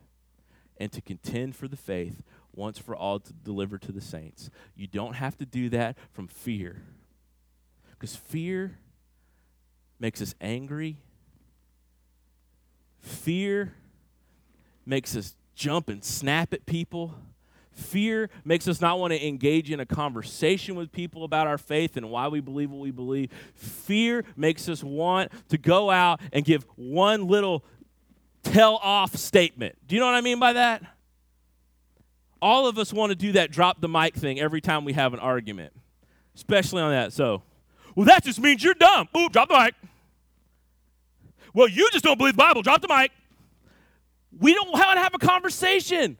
[0.79, 2.21] and to contend for the faith
[2.53, 4.51] once for all to deliver to the saints.
[4.75, 6.83] You don't have to do that from fear.
[7.89, 8.77] Because fear
[9.99, 10.97] makes us angry.
[12.99, 13.73] Fear
[14.85, 17.15] makes us jump and snap at people.
[17.71, 21.95] Fear makes us not want to engage in a conversation with people about our faith
[21.95, 23.31] and why we believe what we believe.
[23.53, 27.63] Fear makes us want to go out and give one little
[28.43, 29.75] tell off statement.
[29.87, 30.83] Do you know what I mean by that?
[32.41, 35.13] all of us want to do that drop the mic thing every time we have
[35.13, 35.73] an argument,
[36.35, 37.13] especially on that.
[37.13, 37.43] So,
[37.97, 39.09] well, that just means you're dumb.
[39.17, 39.73] Ooh, drop the mic.
[41.51, 42.61] Well, you just don't believe the Bible.
[42.61, 43.11] Drop the mic.
[44.39, 46.15] We don't want to have a conversation.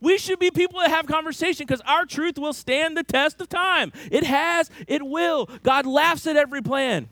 [0.00, 3.50] We should be people that have conversation because our truth will stand the test of
[3.50, 3.92] time.
[4.10, 5.50] It has, it will.
[5.62, 7.10] God laughs at every plan.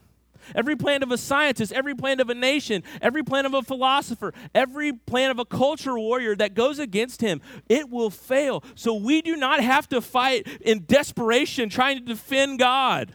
[0.55, 4.33] Every plan of a scientist, every plan of a nation, every plan of a philosopher,
[4.55, 8.65] every plan of a culture warrior that goes against him, it will fail.
[8.77, 13.13] So we do not have to fight in desperation trying to defend God.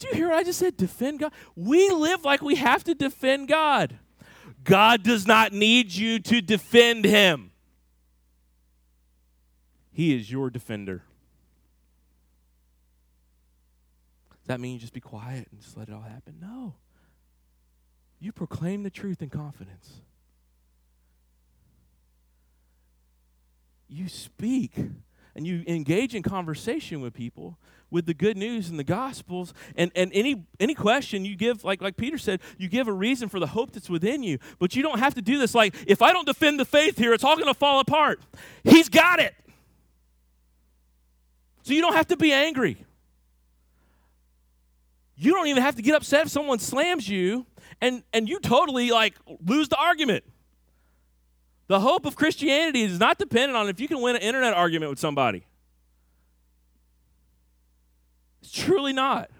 [0.00, 0.78] Did you hear what I just said?
[0.78, 1.32] Defend God?
[1.54, 3.98] We live like we have to defend God.
[4.64, 7.52] God does not need you to defend him,
[9.92, 11.02] He is your defender.
[14.30, 16.36] Does that mean you just be quiet and just let it all happen?
[16.40, 16.74] No.
[18.18, 20.00] You proclaim the truth in confidence.
[23.86, 24.76] You speak
[25.34, 27.58] and you engage in conversation with people
[27.90, 31.82] with the good news and the gospels and, and any any question you give like
[31.82, 34.38] like peter said you give a reason for the hope that's within you.
[34.58, 35.54] But you don't have to do this.
[35.54, 38.20] Like if i don't defend the faith here it's all going to fall apart.
[38.64, 39.34] He's got it.
[41.62, 42.84] So you don't have to be angry.
[45.16, 47.44] You don't even have to get upset if someone slams you
[47.80, 49.14] and, and you totally like
[49.46, 50.24] lose the argument.
[51.66, 54.90] The hope of Christianity is not dependent on if you can win an internet argument
[54.90, 55.44] with somebody.
[58.40, 59.30] It's truly not.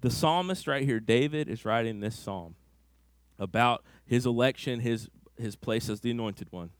[0.00, 2.56] The psalmist right here, David, is writing this psalm
[3.38, 5.08] about his election, his,
[5.38, 6.70] his place as the anointed one.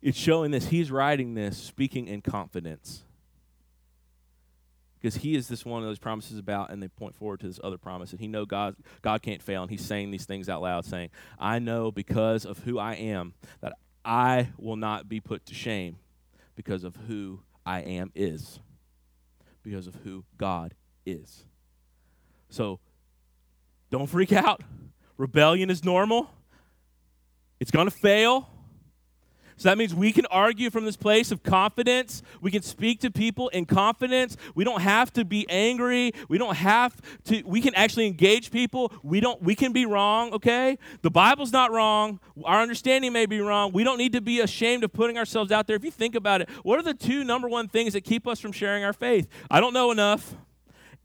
[0.00, 0.68] It's showing this.
[0.68, 3.04] He's writing this speaking in confidence
[5.00, 7.60] because he is this one of those promises about and they point forward to this
[7.62, 10.60] other promise and he know god god can't fail and he's saying these things out
[10.60, 15.44] loud saying i know because of who i am that i will not be put
[15.46, 15.96] to shame
[16.56, 18.60] because of who i am is
[19.68, 21.44] because of who god is.
[22.48, 22.80] So
[23.90, 24.62] don't freak out.
[25.18, 26.30] Rebellion is normal.
[27.60, 28.48] It's going to fail
[29.58, 32.22] so that means we can argue from this place of confidence.
[32.40, 34.36] We can speak to people in confidence.
[34.54, 36.12] We don't have to be angry.
[36.28, 36.94] We don't have
[37.24, 38.92] to we can actually engage people.
[39.02, 40.78] We don't we can be wrong, okay?
[41.02, 42.20] The Bible's not wrong.
[42.44, 43.72] Our understanding may be wrong.
[43.72, 45.74] We don't need to be ashamed of putting ourselves out there.
[45.74, 48.38] If you think about it, what are the two number one things that keep us
[48.38, 49.26] from sharing our faith?
[49.50, 50.36] I don't know enough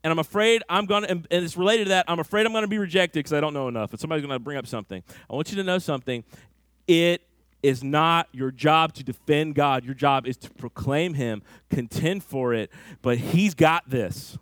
[0.04, 2.64] and I'm afraid I'm going to, and it's related to that, I'm afraid I'm going
[2.64, 5.02] to be rejected because I don't know enough, and somebody's going to bring up something.
[5.30, 6.26] I want you to know something.
[6.88, 7.22] It
[7.64, 9.86] is not your job to defend God.
[9.86, 12.70] Your job is to proclaim Him, contend for it,
[13.02, 14.38] but He's got this.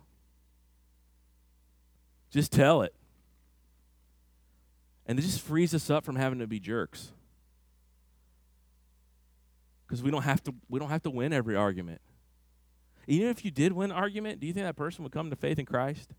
[2.30, 2.94] Just tell it.
[5.06, 7.12] And it just frees us up from having to be jerks.
[9.86, 12.00] Because we don't have to we don't have to win every argument.
[13.06, 15.58] Even if you did win argument, do you think that person would come to faith
[15.58, 16.14] in Christ?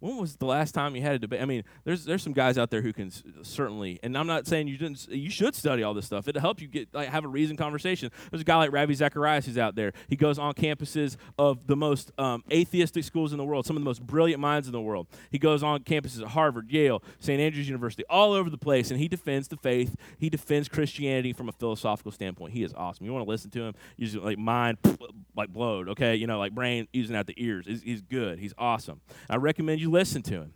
[0.00, 1.40] When was the last time you had a debate?
[1.40, 3.10] I mean, there's there's some guys out there who can
[3.42, 5.08] certainly, and I'm not saying you didn't.
[5.08, 6.28] You should study all this stuff.
[6.28, 8.10] It'll help you get like have a reasoned conversation.
[8.30, 9.92] There's a guy like Ravi Zacharias who's out there.
[10.08, 13.82] He goes on campuses of the most um, atheistic schools in the world, some of
[13.82, 15.06] the most brilliant minds in the world.
[15.30, 17.40] He goes on campuses at Harvard, Yale, St.
[17.40, 19.96] Andrews University, all over the place, and he defends the faith.
[20.18, 22.52] He defends Christianity from a philosophical standpoint.
[22.52, 23.06] He is awesome.
[23.06, 23.74] You want to listen to him?
[23.96, 24.78] Using like mind
[25.36, 25.88] like blowed.
[25.90, 27.66] Okay, you know, like brain using out the ears.
[27.66, 28.38] He's, he's good.
[28.38, 29.00] He's awesome.
[29.28, 30.54] I recommend you listen to him.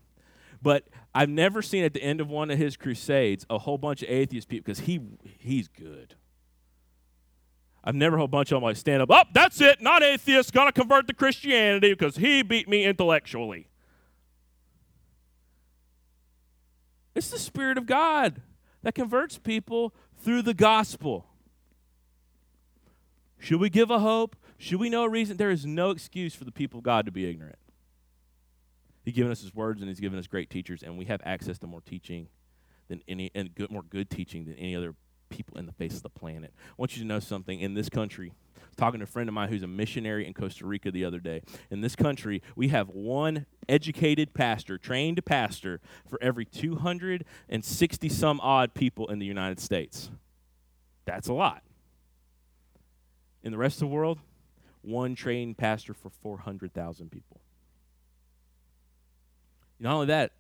[0.62, 4.03] But I've never seen at the end of one of his crusades a whole bunch
[4.03, 5.01] of atheist people because he
[5.39, 6.14] he's good.
[7.83, 10.03] I've never heard a whole bunch of them like stand up, oh, that's it, not
[10.03, 13.68] atheist, gonna convert to Christianity because he beat me intellectually.
[17.14, 18.43] It's the Spirit of God
[18.83, 21.26] that converts people through the gospel.
[23.39, 24.37] Should we give a hope?
[24.59, 25.39] Should we know a reason?
[25.39, 27.59] There is no excuse for the people of God to be ignorant.
[29.05, 31.59] He's given us his words and he's given us great teachers, and we have access
[31.59, 32.29] to more teaching
[32.89, 34.95] than any and good, more good teaching than any other
[35.29, 36.53] people in the face of the planet.
[36.57, 37.61] I want you to know something.
[37.61, 38.33] In this country,
[38.77, 41.43] talking to a friend of mine who's a missionary in Costa Rica the other day.
[41.71, 48.75] In this country, we have one educated pastor, trained pastor, for every 260 some odd
[48.75, 50.11] people in the United States.
[51.05, 51.63] That's a lot.
[53.43, 54.19] In the rest of the world,
[54.83, 57.39] one trained pastor for 400,000 people.
[59.81, 60.33] Not only that,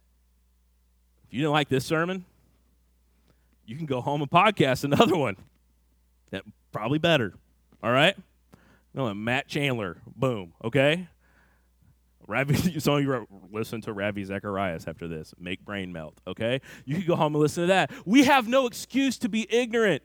[1.26, 2.26] if you didn't like this sermon,
[3.64, 5.36] you can go home and podcast another one.
[6.30, 7.32] That probably better.
[7.82, 8.16] All right?
[8.92, 9.96] No, Matt Chandler.
[10.14, 10.52] Boom.
[10.62, 11.08] Okay?
[12.26, 15.32] Ravi, some of you listen to Ravi Zacharias after this.
[15.38, 16.20] Make brain melt.
[16.26, 16.60] Okay?
[16.84, 17.90] You can go home and listen to that.
[18.04, 20.02] We have no excuse to be ignorant.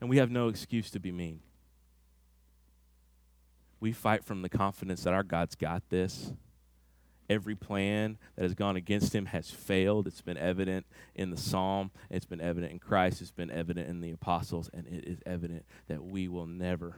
[0.00, 1.40] And we have no excuse to be mean.
[3.80, 6.32] We fight from the confidence that our God's got this
[7.28, 10.06] every plan that has gone against him has failed.
[10.06, 14.00] It's been evident in the psalm, it's been evident in Christ, it's been evident in
[14.00, 16.96] the apostles, and it is evident that we will never,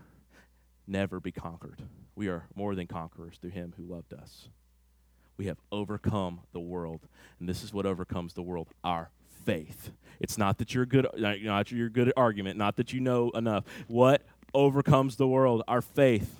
[0.87, 1.83] never be conquered.
[2.14, 4.49] We are more than conquerors through him who loved us.
[5.37, 7.07] We have overcome the world,
[7.39, 9.11] and this is what overcomes the world our
[9.45, 9.93] faith.
[10.18, 13.64] It's not that you're good, not you're good at argument, not that you know enough.
[13.87, 15.62] What overcomes the world?
[15.68, 16.35] Our faith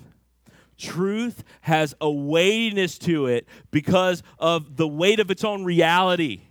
[0.79, 6.41] truth has a weightiness to it because of the weight of its own reality.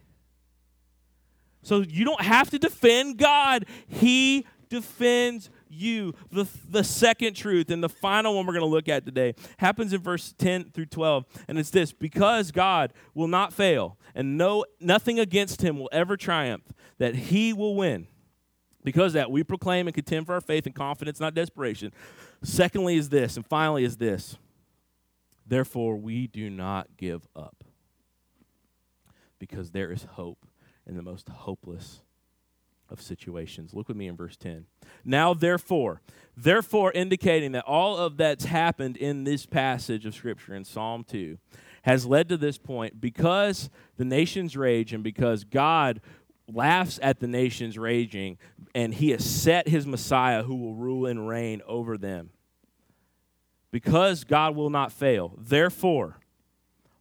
[1.63, 6.15] So you don't have to defend God, He defends you.
[6.31, 9.93] The, the second truth and the final one we're going to look at today happens
[9.93, 11.27] in verse 10 through 12.
[11.47, 16.17] And it's this because God will not fail and no, nothing against him will ever
[16.17, 18.09] triumph, that he will win.
[18.89, 21.93] Because that we proclaim and contend for our faith and confidence, not desperation.
[22.43, 24.39] Secondly, is this, and finally, is this.
[25.47, 27.65] Therefore, we do not give up
[29.39, 30.47] because there is hope
[30.87, 32.01] in the most hopeless
[32.89, 33.75] of situations.
[33.75, 34.65] Look with me in verse 10.
[35.05, 36.01] Now, therefore,
[36.35, 41.37] therefore, indicating that all of that's happened in this passage of Scripture in Psalm 2
[41.83, 43.69] has led to this point because
[43.99, 46.01] the nations rage and because God
[46.49, 48.39] laughs at the nations raging
[48.75, 52.31] and he has set his Messiah who will rule and reign over them.
[53.71, 55.35] Because God will not fail.
[55.37, 56.19] Therefore,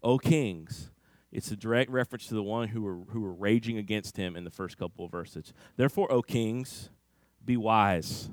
[0.04, 0.92] O kings,
[1.32, 4.44] it's a direct reference to the one who were, who were raging against him in
[4.44, 5.54] the first couple of verses.
[5.78, 6.90] Therefore, O kings,
[7.46, 8.30] be wise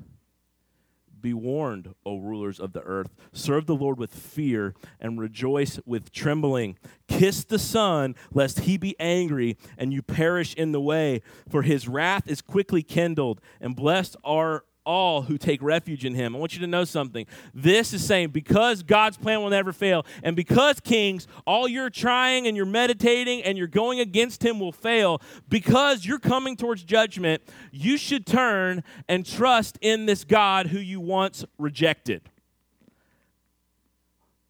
[1.25, 3.15] be warned, O rulers of the earth.
[3.33, 6.77] Serve the Lord with fear and rejoice with trembling.
[7.07, 11.87] Kiss the Son, lest he be angry and you perish in the way, for his
[11.87, 13.41] wrath is quickly kindled.
[13.59, 16.35] And blessed are all who take refuge in him.
[16.35, 17.25] I want you to know something.
[17.53, 22.47] This is saying because God's plan will never fail, and because kings, all you're trying
[22.47, 27.41] and you're meditating and you're going against him will fail, because you're coming towards judgment,
[27.71, 32.29] you should turn and trust in this God who you once rejected.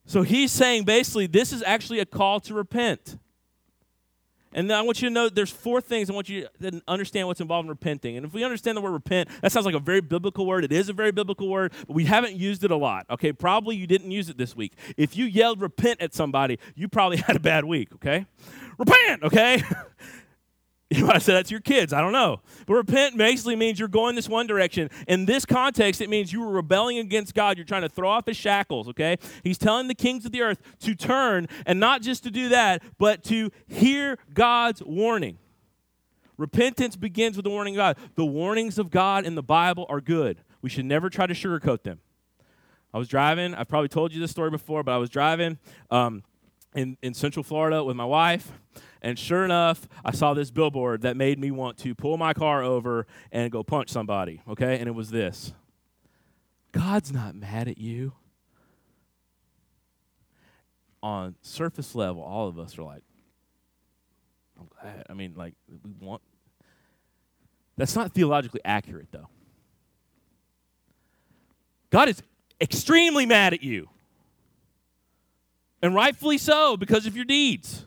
[0.05, 3.17] So he's saying basically, this is actually a call to repent.
[4.55, 7.41] And I want you to know there's four things I want you to understand what's
[7.41, 8.15] involved in repenting.
[8.15, 10.63] And if we understand the word repent, that sounds like a very biblical word.
[10.63, 13.05] It is a very biblical word, but we haven't used it a lot.
[13.09, 14.71] Okay, probably you didn't use it this week.
[14.95, 18.25] If you yelled repent at somebody, you probably had a bad week, okay?
[18.77, 19.61] Repent, okay?
[20.91, 21.93] You might said that to your kids.
[21.93, 22.41] I don't know.
[22.67, 24.91] But repent basically means you're going this one direction.
[25.07, 27.57] In this context, it means you were rebelling against God.
[27.57, 29.17] You're trying to throw off his shackles, okay?
[29.43, 32.83] He's telling the kings of the earth to turn, and not just to do that,
[32.99, 35.39] but to hear God's warning.
[36.37, 37.97] Repentance begins with the warning of God.
[38.15, 40.43] The warnings of God in the Bible are good.
[40.61, 41.99] We should never try to sugarcoat them.
[42.93, 45.57] I was driving, I've probably told you this story before, but I was driving
[45.89, 46.23] um,
[46.75, 48.51] in, in Central Florida with my wife
[49.05, 52.63] and sure enough, I saw this billboard that made me want to pull my car
[52.63, 54.79] over and go punch somebody, okay?
[54.79, 55.53] And it was this
[56.71, 58.13] God's not mad at you.
[61.03, 63.03] On surface level, all of us are like,
[64.59, 65.05] I'm glad.
[65.07, 65.53] I mean, like,
[65.83, 66.23] we want.
[67.77, 69.29] That's not theologically accurate, though.
[71.91, 72.23] God is
[72.59, 73.87] extremely mad at you.
[75.85, 77.85] And rightfully so, because of your deeds.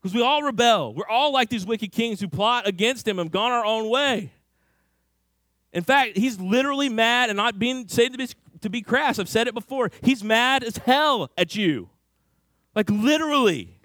[0.00, 0.94] Because we all rebel.
[0.94, 4.32] We're all like these wicked kings who plot against him and gone our own way.
[5.74, 8.28] In fact, he's literally mad and not being said to be,
[8.62, 9.18] to be crass.
[9.18, 9.90] I've said it before.
[10.00, 11.90] He's mad as hell at you.
[12.74, 13.78] Like literally.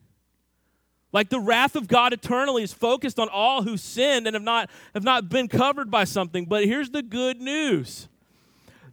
[1.11, 4.69] Like the wrath of God eternally is focused on all who sinned and have not,
[4.93, 6.45] have not been covered by something.
[6.45, 8.07] But here's the good news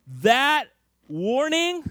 [0.09, 0.71] that
[1.07, 1.85] warning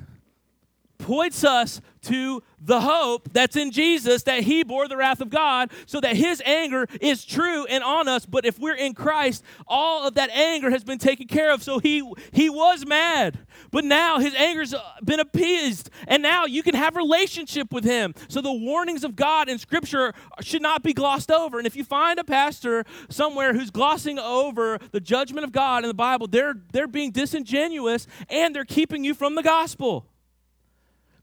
[1.06, 5.72] points us to the hope that's in Jesus that he bore the wrath of God
[5.86, 8.26] so that his anger is true and on us.
[8.26, 11.62] But if we're in Christ all of that anger has been taken care of.
[11.62, 13.38] So he he was mad
[13.70, 15.92] but now his anger's uh, been appeased.
[16.08, 18.16] And now you can have relationship with him.
[18.28, 21.60] So the warnings of God in scripture should not be glossed over.
[21.60, 25.88] And if you find a pastor somewhere who's glossing over the judgment of God in
[25.88, 30.08] the Bible they're they're being disingenuous and they're keeping you from the gospel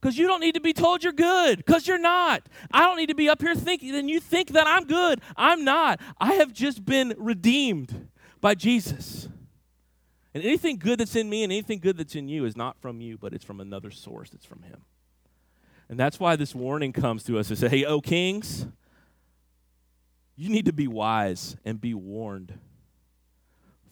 [0.02, 2.48] because you don't need to be told you're good because you're not.
[2.72, 5.20] I don't need to be up here thinking, then you think that I'm good.
[5.36, 6.00] I'm not.
[6.18, 8.08] I have just been redeemed
[8.40, 9.28] by Jesus.
[10.34, 13.00] And anything good that's in me and anything good that's in you is not from
[13.00, 14.32] you, but it's from another source.
[14.34, 14.80] It's from Him.
[15.88, 18.66] And that's why this warning comes to us to say, hey, O kings,
[20.34, 22.58] you need to be wise and be warned.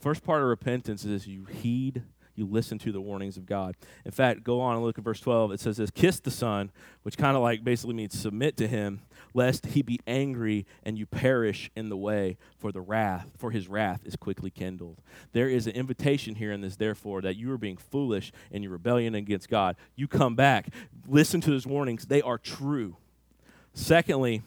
[0.01, 2.03] First part of repentance is you heed
[2.41, 3.77] you listen to the warnings of God.
[4.05, 5.53] In fact, go on and look at verse 12.
[5.53, 6.73] It says this Kiss the Son,
[7.03, 9.03] which kind of like basically means submit to him,
[9.35, 13.69] lest he be angry and you perish in the way, for the wrath, for his
[13.69, 15.03] wrath is quickly kindled.
[15.33, 18.73] There is an invitation here in this, therefore, that you are being foolish in your
[18.73, 19.77] rebellion against God.
[19.95, 20.69] You come back,
[21.07, 22.97] listen to his warnings, they are true.
[23.75, 24.43] Secondly,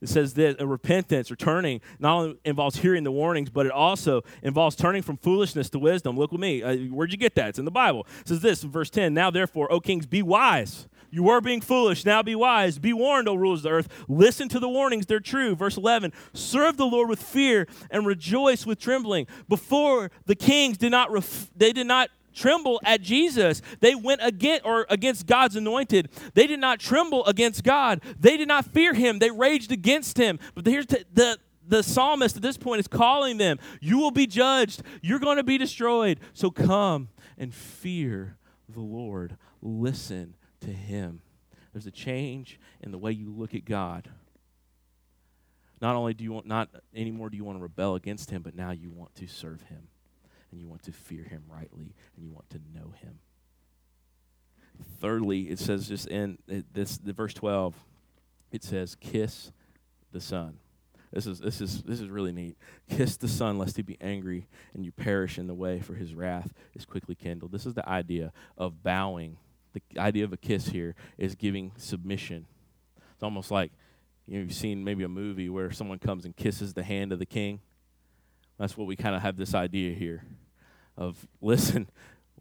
[0.00, 4.22] it says that repentance or turning not only involves hearing the warnings, but it also
[4.42, 6.16] involves turning from foolishness to wisdom.
[6.16, 6.62] Look with me.
[6.62, 7.50] Uh, where'd you get that?
[7.50, 8.06] It's in the Bible.
[8.20, 10.88] It says this in verse 10 Now, therefore, O kings, be wise.
[11.10, 12.04] You were being foolish.
[12.04, 12.78] Now be wise.
[12.78, 14.04] Be warned, O rulers of the earth.
[14.08, 15.06] Listen to the warnings.
[15.06, 15.56] They're true.
[15.56, 19.26] Verse 11 Serve the Lord with fear and rejoice with trembling.
[19.48, 23.62] Before the kings did not, ref- they did not tremble at Jesus.
[23.80, 26.10] They went against or against God's anointed.
[26.34, 28.00] They did not tremble against God.
[28.18, 29.18] They did not fear him.
[29.18, 30.38] They raged against him.
[30.54, 33.58] But here's the, the the psalmist at this point is calling them.
[33.80, 34.82] You will be judged.
[35.02, 36.18] You're going to be destroyed.
[36.34, 38.36] So come and fear
[38.68, 39.36] the Lord.
[39.62, 41.20] Listen to him.
[41.72, 44.10] There's a change in the way you look at God.
[45.80, 48.54] Not only do you want not anymore do you want to rebel against him, but
[48.54, 49.89] now you want to serve him
[50.50, 53.18] and you want to fear him rightly and you want to know him.
[55.00, 56.38] Thirdly, it says just in
[56.72, 57.74] this the verse 12,
[58.50, 59.52] it says kiss
[60.12, 60.58] the son.
[61.12, 62.56] This is this is this is really neat.
[62.88, 66.14] Kiss the son lest he be angry and you perish in the way for his
[66.14, 67.52] wrath is quickly kindled.
[67.52, 69.36] This is the idea of bowing.
[69.72, 72.46] The idea of a kiss here is giving submission.
[73.14, 73.72] It's almost like
[74.26, 77.18] you know, you've seen maybe a movie where someone comes and kisses the hand of
[77.18, 77.60] the king.
[78.60, 80.22] That's what we kind of have this idea here
[80.94, 81.88] of listen,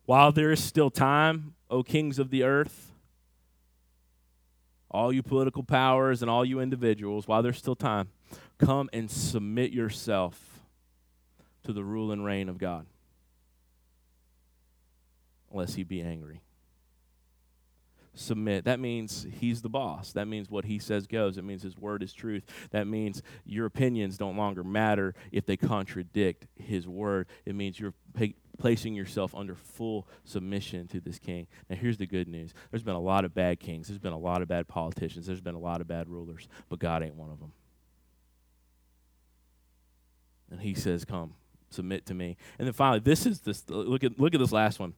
[0.05, 2.91] while there is still time, O kings of the earth,
[4.91, 8.09] all you political powers and all you individuals, while there's still time,
[8.57, 10.59] come and submit yourself
[11.63, 12.85] to the rule and reign of God,
[15.53, 16.41] unless he be angry
[18.19, 18.65] submit.
[18.65, 20.13] That means he's the boss.
[20.13, 21.37] That means what he says goes.
[21.37, 22.43] It means his word is truth.
[22.71, 27.27] That means your opinions don't longer matter if they contradict his word.
[27.45, 27.93] It means you're
[28.57, 31.47] placing yourself under full submission to this king.
[31.69, 34.19] Now, here's the good news there's been a lot of bad kings, there's been a
[34.19, 37.31] lot of bad politicians, there's been a lot of bad rulers, but God ain't one
[37.31, 37.53] of them.
[40.51, 41.35] And he says, Come,
[41.69, 42.37] submit to me.
[42.57, 44.93] And then finally, this is this look at look at this last one.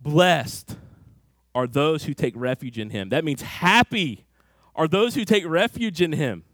[0.00, 0.76] Blessed
[1.54, 3.10] are those who take refuge in him.
[3.10, 4.24] That means happy
[4.74, 6.44] are those who take refuge in him.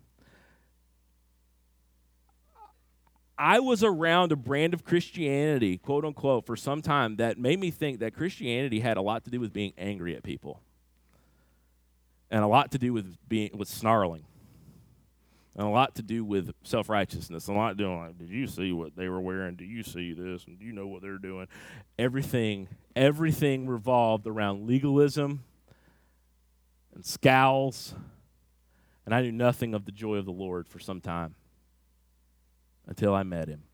[3.39, 7.71] I was around a brand of Christianity, quote unquote, for some time that made me
[7.71, 10.61] think that Christianity had a lot to do with being angry at people
[12.31, 14.25] and a lot to do with being with snarling
[15.59, 17.49] and a lot to do with self righteousness.
[17.49, 19.57] A lot doing like, did you see what they were wearing?
[19.57, 20.45] Do you see this?
[20.47, 21.49] And do you know what they're doing?
[21.99, 25.43] Everything, everything revolved around legalism
[26.95, 27.93] and scowls.
[29.05, 31.35] And I knew nothing of the joy of the Lord for some time
[32.87, 33.65] until I met him.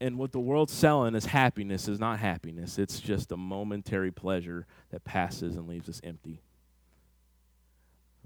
[0.00, 2.78] And what the world's selling as happiness is not happiness.
[2.78, 6.40] It's just a momentary pleasure that passes and leaves us empty.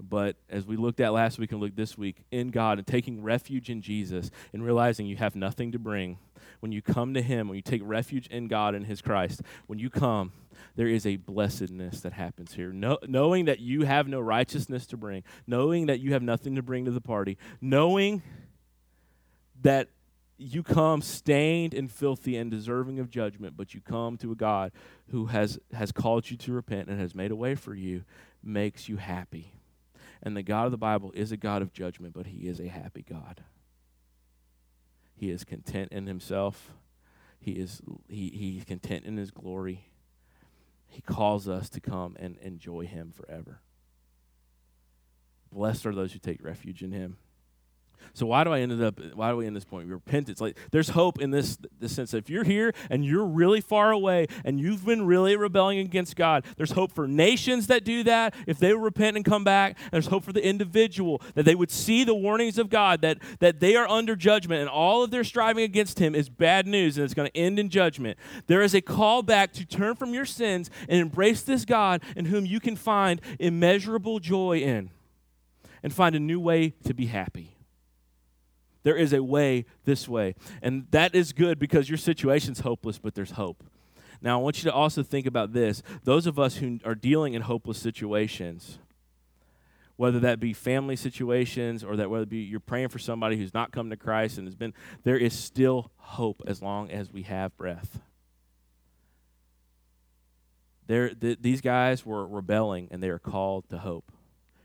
[0.01, 3.21] But as we looked at last week and looked this week, in God and taking
[3.21, 6.17] refuge in Jesus and realizing you have nothing to bring,
[6.59, 9.79] when you come to Him, when you take refuge in God and His Christ, when
[9.79, 10.31] you come,
[10.75, 12.71] there is a blessedness that happens here.
[12.71, 16.61] No, knowing that you have no righteousness to bring, knowing that you have nothing to
[16.61, 18.21] bring to the party, knowing
[19.61, 19.89] that
[20.37, 24.71] you come stained and filthy and deserving of judgment, but you come to a God
[25.09, 28.03] who has, has called you to repent and has made a way for you,
[28.43, 29.53] makes you happy.
[30.23, 32.67] And the God of the Bible is a God of judgment, but he is a
[32.67, 33.43] happy God.
[35.15, 36.71] He is content in himself.
[37.39, 39.89] He is he, he's content in his glory.
[40.87, 43.61] He calls us to come and enjoy him forever.
[45.51, 47.17] Blessed are those who take refuge in him.
[48.13, 48.99] So why do I ended up?
[49.13, 49.87] Why do we end this point?
[49.89, 50.41] Repentance.
[50.41, 52.13] Like there's hope in this this sense.
[52.13, 56.45] If you're here and you're really far away and you've been really rebelling against God,
[56.57, 58.33] there's hope for nations that do that.
[58.47, 62.03] If they repent and come back, there's hope for the individual that they would see
[62.03, 65.63] the warnings of God that that they are under judgment and all of their striving
[65.63, 68.17] against Him is bad news and it's going to end in judgment.
[68.47, 72.25] There is a call back to turn from your sins and embrace this God in
[72.25, 74.89] whom you can find immeasurable joy in,
[75.83, 77.55] and find a new way to be happy.
[78.83, 80.35] There is a way this way.
[80.61, 83.63] And that is good because your situation's hopeless, but there's hope.
[84.21, 85.81] Now, I want you to also think about this.
[86.03, 88.77] Those of us who are dealing in hopeless situations,
[89.95, 93.71] whether that be family situations or that whether be you're praying for somebody who's not
[93.71, 94.73] come to Christ and has been,
[95.03, 97.99] there is still hope as long as we have breath.
[100.87, 104.11] There, th- these guys were rebelling and they are called to hope.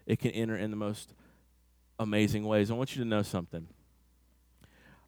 [0.06, 1.14] It can enter in the most
[1.98, 2.70] amazing ways.
[2.70, 3.68] I want you to know something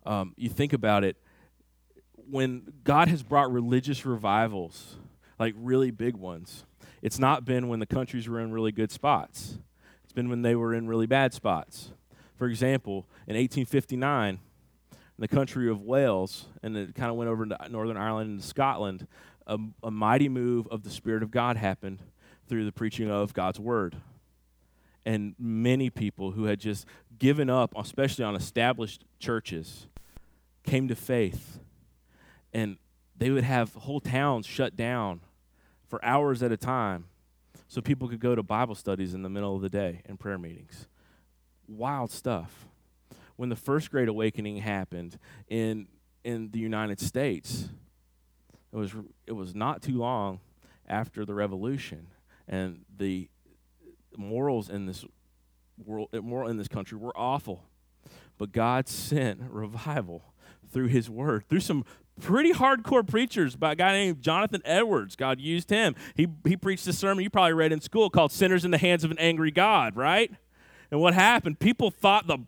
[0.09, 1.17] um, you think about it,
[2.31, 4.97] when God has brought religious revivals,
[5.39, 6.65] like really big ones,
[7.03, 9.59] it's not been when the countries were in really good spots.
[10.03, 11.93] It's been when they were in really bad spots.
[12.37, 17.43] For example, in 1859, in the country of Wales, and it kind of went over
[17.43, 19.07] into Northern Ireland and Scotland,
[19.47, 22.03] a, a mighty move of the Spirit of God happened
[22.49, 23.97] through the preaching of God's Word.
[25.05, 26.87] And many people who had just
[27.19, 29.87] given up, especially on established churches,
[30.69, 31.59] came to faith.
[32.53, 32.79] And
[33.16, 35.21] they would have whole towns shut down
[35.87, 37.07] for hours at a time
[37.66, 40.39] so people could go to Bible studies in the middle of the day and prayer
[40.39, 40.87] meetings.
[41.66, 42.66] Wild stuff.
[43.37, 45.89] When the first Great Awakening happened in
[46.25, 47.69] in the United States,
[48.73, 48.95] it was
[49.27, 50.41] it was not too long
[50.89, 52.09] after the revolution
[52.49, 53.29] and the
[54.16, 55.05] morals in this
[55.85, 57.64] world moral in this country were awful.
[58.39, 60.25] But God sent revival
[60.71, 61.85] through his word, through some
[62.21, 65.16] pretty hardcore preachers by a guy named Jonathan Edwards.
[65.16, 65.95] God used him.
[66.14, 69.05] He, he preached a sermon you probably read in school called Sinners in the Hands
[69.05, 70.31] of an Angry God, right?
[70.91, 71.59] And what happened?
[71.59, 72.39] People thought the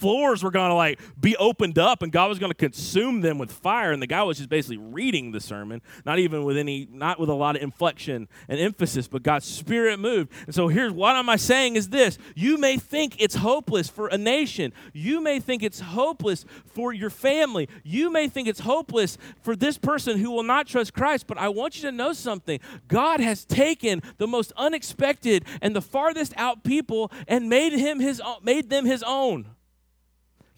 [0.00, 3.36] floors were going to like be opened up and God was going to consume them
[3.38, 3.92] with fire.
[3.92, 7.28] And the guy was just basically reading the sermon, not even with any, not with
[7.28, 10.32] a lot of inflection and emphasis, but God's spirit moved.
[10.46, 14.08] And so here's what am I saying is this you may think it's hopeless for
[14.08, 19.18] a nation, you may think it's hopeless for your family, you may think it's hopeless
[19.42, 22.58] for this person who will not trust Christ, but I want you to know something.
[22.88, 28.22] God has taken the most unexpected and the farthest out people and made him his
[28.42, 29.46] made them his own.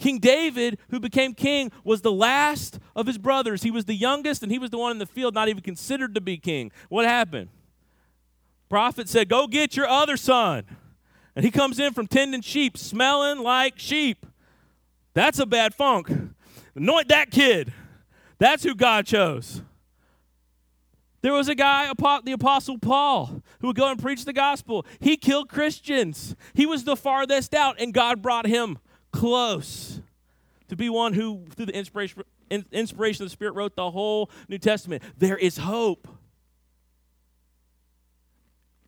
[0.02, 3.62] King David, who became king, was the last of his brothers.
[3.62, 6.16] He was the youngest, and he was the one in the field not even considered
[6.16, 6.72] to be king.
[6.88, 7.50] What happened?
[8.68, 10.64] Prophet said, Go get your other son.
[11.36, 14.26] And he comes in from tending sheep, smelling like sheep.
[15.14, 16.10] That's a bad funk.
[16.74, 17.72] Anoint that kid.
[18.38, 19.62] That's who God chose.
[21.20, 21.92] There was a guy,
[22.24, 24.84] the Apostle Paul, who would go and preach the gospel.
[24.98, 26.34] He killed Christians.
[26.54, 28.78] He was the farthest out, and God brought him
[29.12, 30.00] close
[30.68, 32.22] to be one who, through the inspiration,
[32.72, 35.02] inspiration of the Spirit, wrote the whole New Testament.
[35.18, 36.08] There is hope.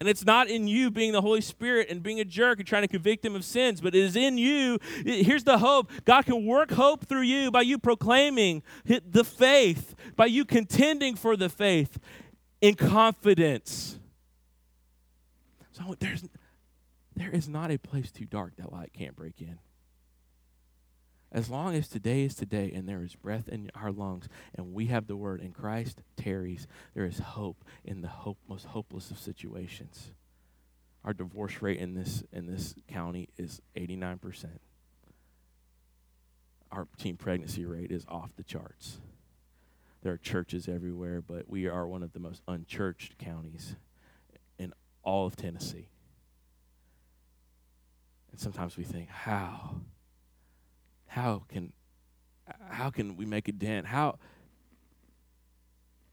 [0.01, 2.83] And it's not in you being the Holy Spirit and being a jerk and trying
[2.83, 4.79] to convict him of sins, but it is in you.
[5.05, 10.27] Here's the hope God can work hope through you by you proclaiming the faith, by
[10.27, 11.99] you contending for the faith
[12.61, 13.99] in confidence.
[15.73, 16.29] So there's,
[17.15, 19.59] there is not a place too dark that light can't break in.
[21.35, 24.87] As long as today is today and there is breath in our lungs and we
[24.87, 29.19] have the word and Christ tarries, there is hope in the hope, most hopeless of
[29.19, 30.13] situations.
[31.05, 34.47] Our divorce rate in this in this county is 89%.
[36.71, 38.99] Our teen pregnancy rate is off the charts.
[40.03, 43.75] There are churches everywhere, but we are one of the most unchurched counties
[44.57, 44.73] in
[45.03, 45.89] all of Tennessee.
[48.31, 49.81] And sometimes we think, how?
[51.15, 51.73] How can
[52.69, 53.87] how can we make a dent?
[53.87, 54.19] How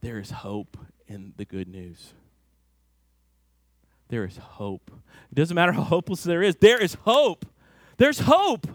[0.01, 0.77] there is hope
[1.07, 2.13] in the good news.
[4.09, 4.91] There is hope.
[5.31, 6.55] It doesn't matter how hopeless there is.
[6.57, 7.47] There is hope.
[7.97, 8.67] There's hope.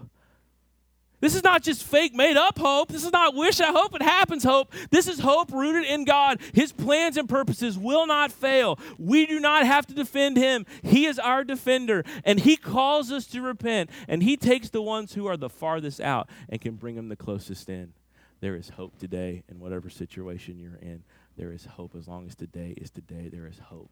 [1.27, 2.87] This is not just fake, made up hope.
[2.87, 4.73] This is not wish I hope it happens hope.
[4.91, 6.39] This is hope rooted in God.
[6.53, 8.79] His plans and purposes will not fail.
[8.97, 10.65] We do not have to defend Him.
[10.83, 15.15] He is our defender, and He calls us to repent, and He takes the ones
[15.15, 17.91] who are the farthest out and can bring them the closest in.
[18.39, 21.03] There is hope today in whatever situation you're in.
[21.35, 23.27] There is hope as long as today is today.
[23.27, 23.91] There is hope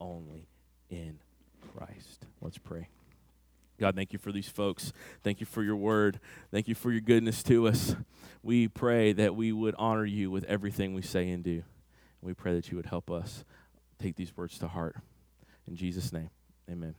[0.00, 0.48] only
[0.90, 1.20] in
[1.72, 2.26] Christ.
[2.40, 2.88] Let's pray.
[3.84, 4.94] God, thank you for these folks.
[5.22, 6.18] Thank you for your word.
[6.50, 7.94] Thank you for your goodness to us.
[8.42, 11.64] We pray that we would honor you with everything we say and do.
[12.22, 13.44] We pray that you would help us
[13.98, 14.96] take these words to heart.
[15.68, 16.30] In Jesus' name,
[16.70, 16.94] amen.